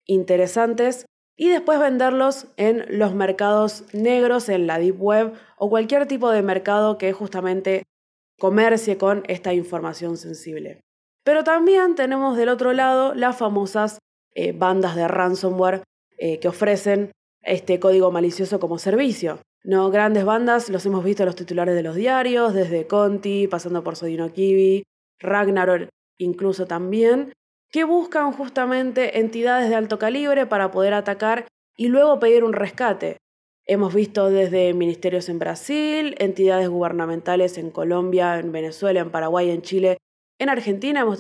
interesantes. 0.06 1.06
Y 1.38 1.50
después 1.50 1.80
venderlos 1.80 2.48
en 2.56 2.86
los 2.98 3.13
mercados 3.13 3.84
negros, 3.93 4.48
en 4.48 4.67
la 4.67 4.80
Deep 4.80 5.02
Web 5.02 5.34
o 5.58 5.69
cualquier 5.69 6.08
tipo 6.08 6.32
de 6.32 6.41
mercado 6.41 6.98
que 6.98 7.12
justamente 7.12 7.84
comercie 8.39 8.98
con 8.98 9.24
esta 9.28 9.54
información 9.54 10.15
sensible. 10.15 10.80
Pero 11.26 11.43
también 11.43 11.95
tenemos 11.95 12.38
del 12.38 12.50
otro 12.50 12.71
lado 12.71 13.13
las 13.15 13.38
famosas 13.38 14.00
eh, 14.34 14.54
bandas 14.54 14.95
de 14.95 15.08
ransomware 15.08 15.84
eh, 16.17 16.39
que 16.39 16.48
ofrecen 16.48 17.12
este 17.41 17.80
código 17.80 18.12
malicioso 18.12 18.60
como 18.60 18.78
servicio. 18.78 19.39
No, 19.65 19.89
grandes 19.89 20.25
bandas 20.25 20.69
los 20.69 20.86
hemos 20.86 21.04
visto 21.04 21.25
los 21.25 21.36
titulares 21.36 21.73
de 21.73 21.82
los 21.82 21.95
diarios, 21.95 22.54
desde 22.54 22.86
Conti, 22.86 23.47
pasando 23.47 23.84
por 23.84 23.95
Sodino 23.95 24.32
Kiwi, 24.32 24.84
Ragnarok 25.19 25.89
incluso 26.19 26.67
también, 26.67 27.34
que 27.71 27.84
buscan 27.84 28.32
justamente 28.32 29.17
entidades 29.19 29.69
de 29.69 29.75
alto 29.75 29.97
calibre 29.97 30.45
para 30.45 30.69
poder 30.69 30.93
atacar 30.93 31.47
y 31.75 31.88
luego 31.88 32.19
pedir 32.19 32.43
un 32.43 32.54
rescate. 32.54 33.17
Hemos 33.65 33.95
visto 33.95 34.30
desde 34.30 34.71
ministerios 34.75 35.30
en 35.30 35.39
Brasil, 35.39 36.13
entidades 36.19 36.69
gubernamentales 36.69 37.58
en 37.58 37.71
Colombia, 37.71 38.38
en 38.38 38.51
Venezuela, 38.51 38.99
en 38.99 39.10
Paraguay, 39.10 39.49
en 39.49 39.63
Chile, 39.63 39.97
en 40.38 40.49
Argentina 40.49 40.99
hemos 40.99 41.17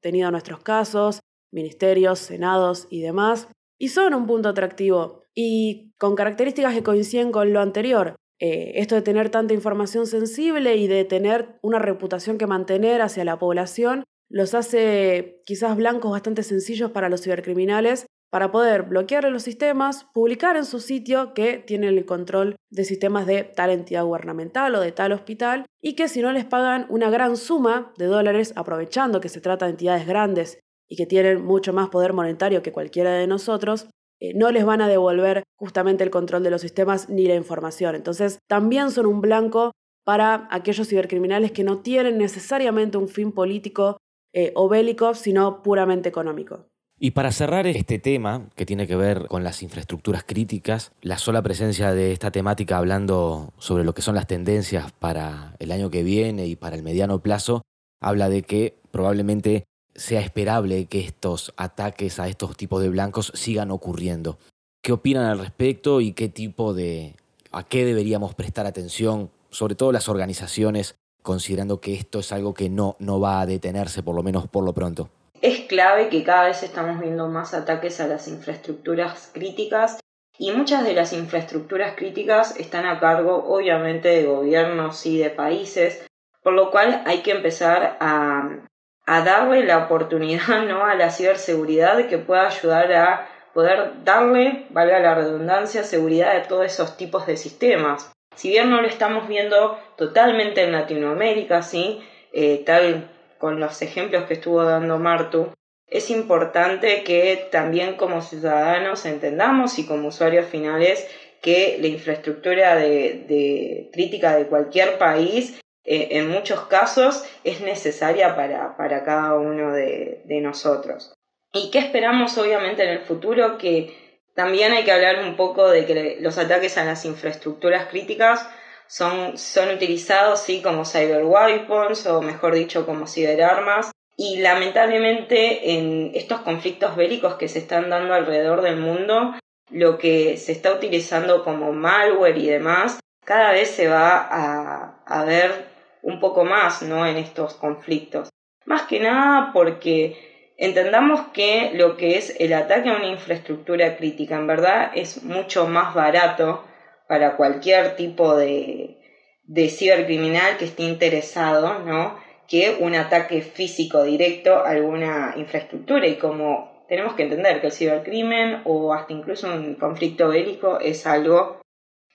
tenido 0.00 0.30
nuestros 0.30 0.60
casos, 0.60 1.20
ministerios, 1.50 2.18
senados 2.18 2.86
y 2.90 3.00
demás, 3.00 3.48
y 3.78 3.88
son 3.88 4.12
un 4.12 4.26
punto 4.26 4.50
atractivo 4.50 5.21
y 5.34 5.92
con 5.98 6.14
características 6.14 6.74
que 6.74 6.82
coinciden 6.82 7.32
con 7.32 7.52
lo 7.52 7.60
anterior. 7.60 8.16
Eh, 8.38 8.80
esto 8.80 8.94
de 8.94 9.02
tener 9.02 9.30
tanta 9.30 9.54
información 9.54 10.06
sensible 10.06 10.76
y 10.76 10.88
de 10.88 11.04
tener 11.04 11.58
una 11.62 11.78
reputación 11.78 12.38
que 12.38 12.46
mantener 12.46 13.00
hacia 13.00 13.24
la 13.24 13.38
población 13.38 14.04
los 14.28 14.54
hace 14.54 15.42
quizás 15.44 15.76
blancos 15.76 16.10
bastante 16.10 16.42
sencillos 16.42 16.90
para 16.90 17.08
los 17.08 17.22
cibercriminales 17.22 18.06
para 18.32 18.50
poder 18.50 18.84
bloquear 18.84 19.30
los 19.30 19.42
sistemas, 19.42 20.06
publicar 20.14 20.56
en 20.56 20.64
su 20.64 20.80
sitio 20.80 21.34
que 21.34 21.58
tienen 21.58 21.98
el 21.98 22.06
control 22.06 22.56
de 22.70 22.84
sistemas 22.84 23.26
de 23.26 23.44
tal 23.44 23.68
entidad 23.68 24.04
gubernamental 24.04 24.74
o 24.74 24.80
de 24.80 24.90
tal 24.90 25.12
hospital 25.12 25.66
y 25.82 25.96
que 25.96 26.08
si 26.08 26.22
no 26.22 26.32
les 26.32 26.46
pagan 26.46 26.86
una 26.88 27.10
gran 27.10 27.36
suma 27.36 27.92
de 27.98 28.06
dólares, 28.06 28.54
aprovechando 28.56 29.20
que 29.20 29.28
se 29.28 29.42
trata 29.42 29.66
de 29.66 29.72
entidades 29.72 30.06
grandes 30.06 30.60
y 30.88 30.96
que 30.96 31.04
tienen 31.04 31.44
mucho 31.44 31.74
más 31.74 31.90
poder 31.90 32.14
monetario 32.14 32.62
que 32.62 32.72
cualquiera 32.72 33.12
de 33.12 33.26
nosotros, 33.26 33.88
eh, 34.22 34.34
no 34.34 34.52
les 34.52 34.64
van 34.64 34.80
a 34.80 34.86
devolver 34.86 35.42
justamente 35.58 36.04
el 36.04 36.10
control 36.10 36.44
de 36.44 36.50
los 36.50 36.60
sistemas 36.60 37.08
ni 37.08 37.26
la 37.26 37.34
información. 37.34 37.96
Entonces, 37.96 38.38
también 38.48 38.92
son 38.92 39.06
un 39.06 39.20
blanco 39.20 39.72
para 40.04 40.46
aquellos 40.52 40.88
cibercriminales 40.88 41.50
que 41.50 41.64
no 41.64 41.78
tienen 41.78 42.18
necesariamente 42.18 42.98
un 42.98 43.08
fin 43.08 43.32
político 43.32 43.96
eh, 44.32 44.52
o 44.54 44.68
bélico, 44.68 45.14
sino 45.14 45.64
puramente 45.64 46.08
económico. 46.08 46.68
Y 47.00 47.10
para 47.10 47.32
cerrar 47.32 47.66
este 47.66 47.98
tema, 47.98 48.48
que 48.54 48.64
tiene 48.64 48.86
que 48.86 48.94
ver 48.94 49.26
con 49.26 49.42
las 49.42 49.60
infraestructuras 49.60 50.22
críticas, 50.22 50.92
la 51.00 51.18
sola 51.18 51.42
presencia 51.42 51.92
de 51.92 52.12
esta 52.12 52.30
temática 52.30 52.78
hablando 52.78 53.52
sobre 53.58 53.82
lo 53.82 53.92
que 53.92 54.02
son 54.02 54.14
las 54.14 54.28
tendencias 54.28 54.92
para 54.92 55.56
el 55.58 55.72
año 55.72 55.90
que 55.90 56.04
viene 56.04 56.46
y 56.46 56.54
para 56.54 56.76
el 56.76 56.84
mediano 56.84 57.20
plazo, 57.20 57.62
habla 58.00 58.28
de 58.28 58.42
que 58.42 58.78
probablemente 58.92 59.64
sea 59.94 60.20
esperable 60.20 60.86
que 60.86 61.00
estos 61.00 61.52
ataques 61.56 62.18
a 62.18 62.28
estos 62.28 62.56
tipos 62.56 62.82
de 62.82 62.88
blancos 62.88 63.32
sigan 63.34 63.70
ocurriendo. 63.70 64.38
¿Qué 64.82 64.92
opinan 64.92 65.26
al 65.26 65.38
respecto 65.38 66.00
y 66.00 66.12
qué 66.12 66.28
tipo 66.28 66.74
de... 66.74 67.14
a 67.52 67.62
qué 67.64 67.84
deberíamos 67.84 68.34
prestar 68.34 68.66
atención, 68.66 69.30
sobre 69.50 69.74
todo 69.74 69.92
las 69.92 70.08
organizaciones, 70.08 70.96
considerando 71.22 71.80
que 71.80 71.94
esto 71.94 72.18
es 72.18 72.32
algo 72.32 72.54
que 72.54 72.68
no, 72.68 72.96
no 72.98 73.20
va 73.20 73.40
a 73.40 73.46
detenerse, 73.46 74.02
por 74.02 74.16
lo 74.16 74.22
menos 74.22 74.48
por 74.48 74.64
lo 74.64 74.72
pronto? 74.72 75.08
Es 75.40 75.60
clave 75.60 76.08
que 76.08 76.24
cada 76.24 76.46
vez 76.46 76.62
estamos 76.62 77.00
viendo 77.00 77.28
más 77.28 77.54
ataques 77.54 78.00
a 78.00 78.06
las 78.06 78.28
infraestructuras 78.28 79.30
críticas 79.32 79.98
y 80.38 80.50
muchas 80.52 80.84
de 80.84 80.94
las 80.94 81.12
infraestructuras 81.12 81.94
críticas 81.96 82.56
están 82.58 82.86
a 82.86 82.98
cargo 82.98 83.44
obviamente 83.46 84.08
de 84.08 84.24
gobiernos 84.24 85.04
y 85.06 85.18
de 85.18 85.30
países, 85.30 86.04
por 86.42 86.54
lo 86.54 86.70
cual 86.70 87.02
hay 87.06 87.22
que 87.22 87.32
empezar 87.32 87.96
a 88.00 88.66
a 89.06 89.22
darle 89.22 89.64
la 89.64 89.78
oportunidad 89.78 90.64
¿no? 90.68 90.84
a 90.84 90.94
la 90.94 91.10
ciberseguridad 91.10 92.06
que 92.06 92.18
pueda 92.18 92.46
ayudar 92.46 92.92
a 92.92 93.28
poder 93.52 94.04
darle, 94.04 94.66
valga 94.70 94.98
la 95.00 95.14
redundancia, 95.14 95.84
seguridad 95.84 96.36
a 96.36 96.42
todos 96.48 96.66
esos 96.66 96.96
tipos 96.96 97.26
de 97.26 97.36
sistemas. 97.36 98.10
Si 98.34 98.48
bien 98.48 98.70
no 98.70 98.80
lo 98.80 98.88
estamos 98.88 99.28
viendo 99.28 99.78
totalmente 99.96 100.62
en 100.62 100.72
Latinoamérica, 100.72 101.62
¿sí? 101.62 102.00
Eh, 102.32 102.62
tal 102.64 103.10
con 103.38 103.60
los 103.60 103.82
ejemplos 103.82 104.24
que 104.24 104.34
estuvo 104.34 104.64
dando 104.64 104.98
Martu, 104.98 105.52
es 105.86 106.08
importante 106.08 107.02
que 107.04 107.48
también 107.50 107.96
como 107.96 108.22
ciudadanos 108.22 109.04
entendamos 109.04 109.78
y 109.78 109.86
como 109.86 110.08
usuarios 110.08 110.46
finales 110.46 111.06
que 111.42 111.76
la 111.80 111.88
infraestructura 111.88 112.76
de, 112.76 113.24
de 113.28 113.90
crítica 113.92 114.36
de 114.36 114.46
cualquier 114.46 114.96
país 114.96 115.60
eh, 115.84 116.08
en 116.12 116.30
muchos 116.30 116.66
casos 116.66 117.24
es 117.44 117.60
necesaria 117.60 118.36
para, 118.36 118.76
para 118.76 119.04
cada 119.04 119.34
uno 119.36 119.72
de, 119.72 120.22
de 120.24 120.40
nosotros. 120.40 121.14
¿Y 121.52 121.70
qué 121.70 121.80
esperamos 121.80 122.36
obviamente 122.38 122.82
en 122.82 122.90
el 122.90 123.00
futuro? 123.00 123.58
Que 123.58 124.20
también 124.34 124.72
hay 124.72 124.84
que 124.84 124.92
hablar 124.92 125.22
un 125.24 125.36
poco 125.36 125.68
de 125.68 125.84
que 125.84 126.18
los 126.20 126.38
ataques 126.38 126.78
a 126.78 126.84
las 126.84 127.04
infraestructuras 127.04 127.88
críticas 127.88 128.48
son, 128.86 129.36
son 129.36 129.70
utilizados 129.70 130.40
¿sí? 130.40 130.62
como 130.62 130.84
cyber 130.84 131.24
weapons 131.24 132.06
o 132.06 132.22
mejor 132.22 132.54
dicho 132.54 132.86
como 132.86 133.06
ciberarmas 133.06 133.90
y 134.16 134.38
lamentablemente 134.38 135.72
en 135.72 136.12
estos 136.14 136.40
conflictos 136.40 136.96
bélicos 136.96 137.34
que 137.36 137.48
se 137.48 137.58
están 137.58 137.90
dando 137.90 138.14
alrededor 138.14 138.62
del 138.62 138.76
mundo 138.76 139.34
lo 139.70 139.96
que 139.96 140.36
se 140.36 140.52
está 140.52 140.72
utilizando 140.72 141.44
como 141.44 141.72
malware 141.72 142.36
y 142.36 142.48
demás 142.48 143.00
cada 143.24 143.52
vez 143.52 143.70
se 143.70 143.88
va 143.88 144.18
a, 144.18 145.02
a 145.06 145.24
ver 145.24 145.71
un 146.02 146.20
poco 146.20 146.44
más 146.44 146.82
¿no? 146.82 147.06
en 147.06 147.16
estos 147.16 147.54
conflictos. 147.54 148.28
Más 148.64 148.82
que 148.82 149.00
nada 149.00 149.50
porque 149.52 150.52
entendamos 150.56 151.20
que 151.32 151.70
lo 151.74 151.96
que 151.96 152.18
es 152.18 152.36
el 152.38 152.52
ataque 152.52 152.90
a 152.90 152.96
una 152.96 153.08
infraestructura 153.08 153.96
crítica 153.96 154.36
en 154.36 154.46
verdad 154.46 154.92
es 154.94 155.22
mucho 155.22 155.66
más 155.66 155.94
barato 155.94 156.64
para 157.08 157.36
cualquier 157.36 157.96
tipo 157.96 158.36
de, 158.36 158.98
de 159.44 159.68
cibercriminal 159.68 160.56
que 160.58 160.66
esté 160.66 160.82
interesado, 160.84 161.80
¿no? 161.80 162.16
que 162.48 162.76
un 162.80 162.94
ataque 162.94 163.40
físico 163.40 164.02
directo 164.04 164.56
a 164.56 164.70
alguna 164.70 165.34
infraestructura 165.36 166.06
y 166.06 166.16
como 166.16 166.84
tenemos 166.88 167.14
que 167.14 167.22
entender 167.22 167.60
que 167.60 167.68
el 167.68 167.72
cibercrimen 167.72 168.60
o 168.64 168.92
hasta 168.92 169.12
incluso 169.12 169.46
un 169.46 169.76
conflicto 169.76 170.28
bélico 170.28 170.78
es 170.78 171.06
algo 171.06 171.62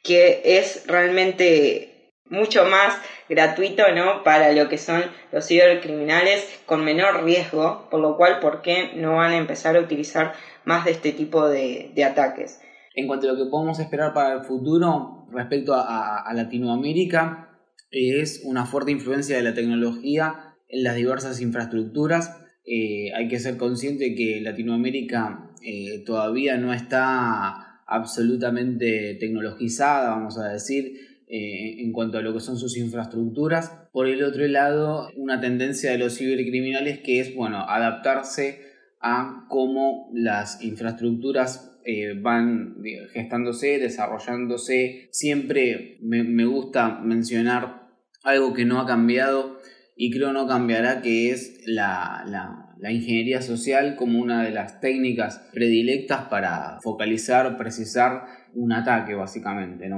que 0.03 0.41
es 0.43 0.85
realmente 0.87 1.96
mucho 2.29 2.65
más 2.65 2.95
gratuito 3.29 3.83
¿no? 3.95 4.23
para 4.23 4.51
lo 4.51 4.69
que 4.69 4.77
son 4.77 5.03
los 5.31 5.47
cibercriminales 5.47 6.61
con 6.65 6.83
menor 6.83 7.23
riesgo, 7.23 7.87
por 7.89 8.01
lo 8.01 8.17
cual, 8.17 8.39
¿por 8.39 8.61
qué 8.61 8.91
no 8.95 9.15
van 9.15 9.31
a 9.31 9.37
empezar 9.37 9.75
a 9.75 9.81
utilizar 9.81 10.33
más 10.65 10.85
de 10.85 10.91
este 10.91 11.11
tipo 11.11 11.47
de, 11.47 11.91
ataques? 12.03 12.59
En 12.95 13.07
cuanto 13.07 13.29
a 13.29 13.33
lo 13.33 13.37
que 13.37 13.49
podemos 13.49 13.79
esperar 13.79 14.13
para 14.13 14.33
el 14.33 14.45
futuro 14.45 15.27
respecto 15.31 15.73
a, 15.75 16.29
Latinoamérica, 16.33 17.49
es 17.91 18.41
una 18.43 18.65
fuerte 18.65 18.91
influencia 18.91 19.37
de 19.37 19.43
la 19.43 19.53
tecnología 19.53 20.55
en 20.67 20.83
las 20.83 20.95
diversas 20.95 21.39
infraestructuras. 21.41 22.41
Eh, 22.65 23.13
hay 23.15 23.27
que 23.27 23.39
ser 23.39 23.57
consciente 23.57 24.13
que 24.15 24.41
Latinoamérica 24.41 25.51
eh, 25.63 26.03
todavía 26.05 26.57
no 26.57 26.73
está 26.73 27.81
absolutamente 27.87 29.15
tecnologizada, 29.19 30.09
vamos 30.09 30.37
a 30.37 30.49
decir, 30.49 31.16
eh, 31.29 31.81
en 31.81 31.91
cuanto 31.91 32.17
a 32.17 32.21
lo 32.21 32.33
que 32.33 32.39
son 32.39 32.57
sus 32.57 32.77
infraestructuras. 32.77 33.71
Por 33.91 34.07
el 34.07 34.23
otro 34.23 34.47
lado, 34.47 35.09
una 35.17 35.41
tendencia 35.41 35.91
de 35.91 35.97
los 35.97 36.17
cibercriminales 36.17 36.99
que 36.99 37.19
es, 37.19 37.35
bueno, 37.35 37.65
adaptarse 37.67 38.61
a 39.01 39.45
cómo 39.49 40.09
las 40.13 40.63
infraestructuras 40.63 41.77
eh, 41.83 42.13
van 42.19 42.75
gestándose, 43.11 43.79
desarrollándose. 43.79 45.09
Siempre 45.11 45.97
me, 46.01 46.45
gusta 46.45 46.99
mencionar 46.99 47.89
algo 48.23 48.53
que 48.53 48.65
no 48.65 48.79
ha 48.79 48.85
cambiado 48.85 49.59
y 49.95 50.11
creo 50.11 50.31
no 50.31 50.47
cambiará, 50.47 51.01
que 51.01 51.31
es 51.31 51.61
la, 51.65 52.23
la, 52.27 52.91
ingeniería 52.91 53.41
social 53.41 53.95
como 53.95 54.19
una 54.19 54.43
de 54.43 54.51
las 54.51 54.79
técnicas 54.79 55.49
predilectas 55.53 56.25
para 56.29 56.79
focalizar, 56.81 57.57
precisar 57.57 58.25
un 58.53 58.71
ataque 58.71 59.13
básicamente. 59.13 59.89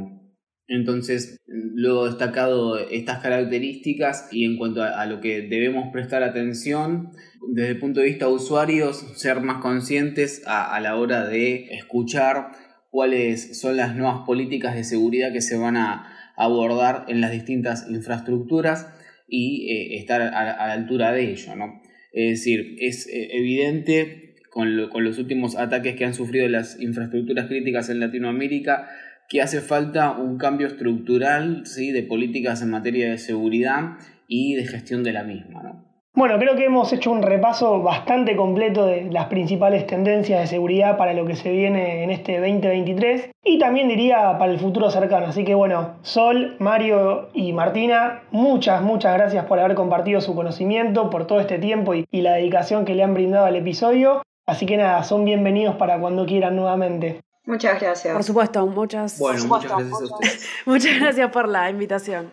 Entonces, 0.70 1.42
luego 1.48 2.06
destacado 2.06 2.78
estas 2.78 3.20
características 3.24 4.30
y 4.32 4.46
en 4.46 4.56
cuanto 4.56 4.84
a, 4.84 5.04
lo 5.08 5.20
que 5.20 5.42
debemos 5.42 5.92
prestar 5.92 6.22
atención, 6.22 7.10
desde 7.52 7.72
el 7.72 7.80
punto 7.80 8.02
de 8.02 8.06
vista 8.06 8.28
de 8.28 8.34
usuarios, 8.34 8.98
ser 9.16 9.42
más 9.42 9.62
conscientes 9.64 10.44
a, 10.46 10.80
la 10.80 10.96
hora 10.96 11.28
de 11.28 11.70
escuchar 11.72 12.52
cuáles 12.92 13.60
son 13.60 13.78
las 13.78 13.96
nuevas 13.96 14.20
políticas 14.28 14.76
de 14.76 14.84
seguridad 14.84 15.34
que 15.34 15.42
se 15.42 15.58
van 15.58 15.76
a 15.76 16.16
abordar 16.38 17.06
en 17.08 17.20
las 17.20 17.32
distintas 17.32 17.88
infraestructuras 17.90 18.94
y 19.28 19.72
eh, 19.72 19.98
estar 19.98 20.22
a, 20.22 20.28
la 20.28 20.72
altura 20.72 21.12
de 21.14 21.32
ello. 21.32 21.56
¿no? 21.56 21.82
Es 22.14 22.40
decir, 22.40 22.76
es 22.80 23.08
eh, 23.08 23.30
evidente 23.32 24.36
con, 24.52 24.90
con 24.92 25.04
los 25.04 25.18
últimos 25.18 25.56
ataques 25.56 25.96
que 25.96 26.06
han 26.06 26.14
sufrido 26.14 26.48
las 26.48 26.80
infraestructuras 26.80 27.48
críticas 27.48 27.90
en 27.90 28.00
Latinoamérica, 28.00 28.88
que 29.30 29.42
hace 29.42 29.62
falta 29.62 30.12
un 30.12 30.38
cambio 30.38 30.68
estructural 30.68 31.66
¿sí? 31.66 31.92
de 31.92 32.04
políticas 32.04 32.62
en 32.64 32.72
materia 32.72 33.12
de 33.12 33.20
seguridad 33.20 33.98
y 34.28 34.56
de 34.56 34.66
gestión 34.66 35.04
de 35.04 35.14
la 35.14 35.24
misma. 35.24 35.62
¿no? 35.62 35.90
Bueno, 36.16 36.40
creo 36.40 36.56
que 36.56 36.66
hemos 36.66 36.92
hecho 36.92 37.12
un 37.12 37.22
repaso 37.22 37.84
bastante 37.84 38.36
completo 38.36 38.88
de 38.88 39.04
las 39.12 39.28
principales 39.28 39.86
tendencias 39.86 40.42
de 40.42 40.48
seguridad 40.48 40.98
para 40.98 41.14
lo 41.14 41.26
que 41.26 41.36
se 41.36 41.52
viene 41.52 42.04
en 42.04 42.10
este 42.10 42.40
2023 42.40 43.30
y 43.44 43.60
también 43.60 43.88
diría 43.88 44.36
para 44.40 44.52
el 44.52 44.60
futuro 44.60 44.90
cercano. 44.90 45.28
Así 45.28 45.46
que 45.46 45.54
bueno, 45.54 46.00
Sol, 46.02 46.56
Mario 46.60 47.30
y 47.36 47.54
Martina, 47.54 48.24
muchas, 48.32 48.82
muchas 48.82 49.14
gracias 49.14 49.46
por 49.46 49.60
haber 49.60 49.76
compartido 49.76 50.20
su 50.20 50.34
conocimiento, 50.34 51.12
por 51.12 51.28
todo 51.28 51.40
este 51.40 51.60
tiempo 51.60 51.94
y, 51.94 52.06
y 52.12 52.22
la 52.22 52.34
dedicación 52.34 52.84
que 52.84 52.96
le 52.96 53.04
han 53.04 53.14
brindado 53.14 53.46
al 53.46 53.56
episodio. 53.56 54.24
Así 54.48 54.66
que 54.66 54.78
nada, 54.78 55.04
son 55.04 55.24
bienvenidos 55.24 55.76
para 55.76 56.00
cuando 56.00 56.26
quieran 56.26 56.56
nuevamente. 56.56 57.22
Muchas 57.50 57.82
gracias. 57.82 58.14
Por 58.14 58.24
supuesto, 58.24 58.68
muchas, 58.68 59.18
bueno, 59.18 59.44
muchas 59.46 59.72
gracias 59.72 59.92
a 59.92 60.04
ustedes. 60.04 60.50
muchas 60.68 61.00
gracias 61.00 61.32
por 61.32 61.50
la 61.50 61.68
invitación. 61.72 62.32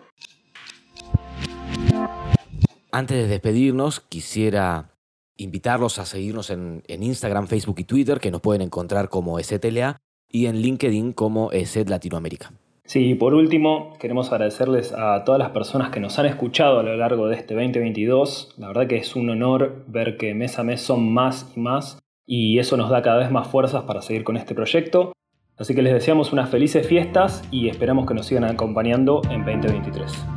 Antes 2.91 3.17
de 3.17 3.27
despedirnos, 3.27 3.99
quisiera 3.99 4.91
invitarlos 5.35 5.97
a 5.97 6.05
seguirnos 6.05 6.51
en, 6.51 6.83
Instagram, 6.87 7.47
Facebook 7.47 7.79
y 7.79 7.85
Twitter, 7.85 8.19
que 8.19 8.29
nos 8.29 8.41
pueden 8.41 8.61
encontrar 8.61 9.09
como 9.09 9.39
ESETLA, 9.39 9.97
y 10.29 10.45
en 10.45 10.57
LinkedIn 10.57 11.13
como 11.13 11.51
ESET 11.51 11.89
Latinoamérica. 11.89 12.51
Sí, 12.85 13.15
por 13.15 13.33
último, 13.33 13.97
queremos 13.99 14.31
agradecerles 14.31 14.93
a 14.93 15.23
todas 15.23 15.39
las 15.39 15.49
personas 15.49 15.89
que 15.89 15.99
nos 15.99 16.19
han 16.19 16.27
escuchado 16.27 16.79
a 16.79 16.83
lo 16.83 16.95
largo 16.95 17.27
de 17.27 17.37
este 17.37 17.55
2022. 17.55 18.53
La 18.57 18.67
verdad 18.67 18.85
que 18.85 18.97
es 18.97 19.15
un 19.15 19.31
honor 19.31 19.83
ver 19.87 20.15
que 20.17 20.35
mes 20.35 20.59
a 20.59 20.63
mes 20.63 20.79
son 20.79 21.11
más 21.11 21.51
y 21.55 21.59
más 21.59 21.97
y 22.27 22.59
eso 22.59 22.77
nos 22.77 22.91
da 22.91 23.01
cada 23.01 23.17
vez 23.17 23.31
más 23.31 23.47
fuerzas 23.47 23.83
para 23.83 24.03
seguir 24.03 24.23
con 24.23 24.37
este 24.37 24.53
proyecto. 24.53 25.13
Así 25.57 25.73
que 25.73 25.81
les 25.81 25.93
deseamos 25.93 26.33
unas 26.33 26.49
felices 26.49 26.85
fiestas 26.85 27.41
y 27.49 27.69
esperamos 27.69 28.05
que 28.05 28.13
nos 28.13 28.27
sigan 28.27 28.43
acompañando 28.43 29.21
en 29.31 29.43
2023. 29.43 30.36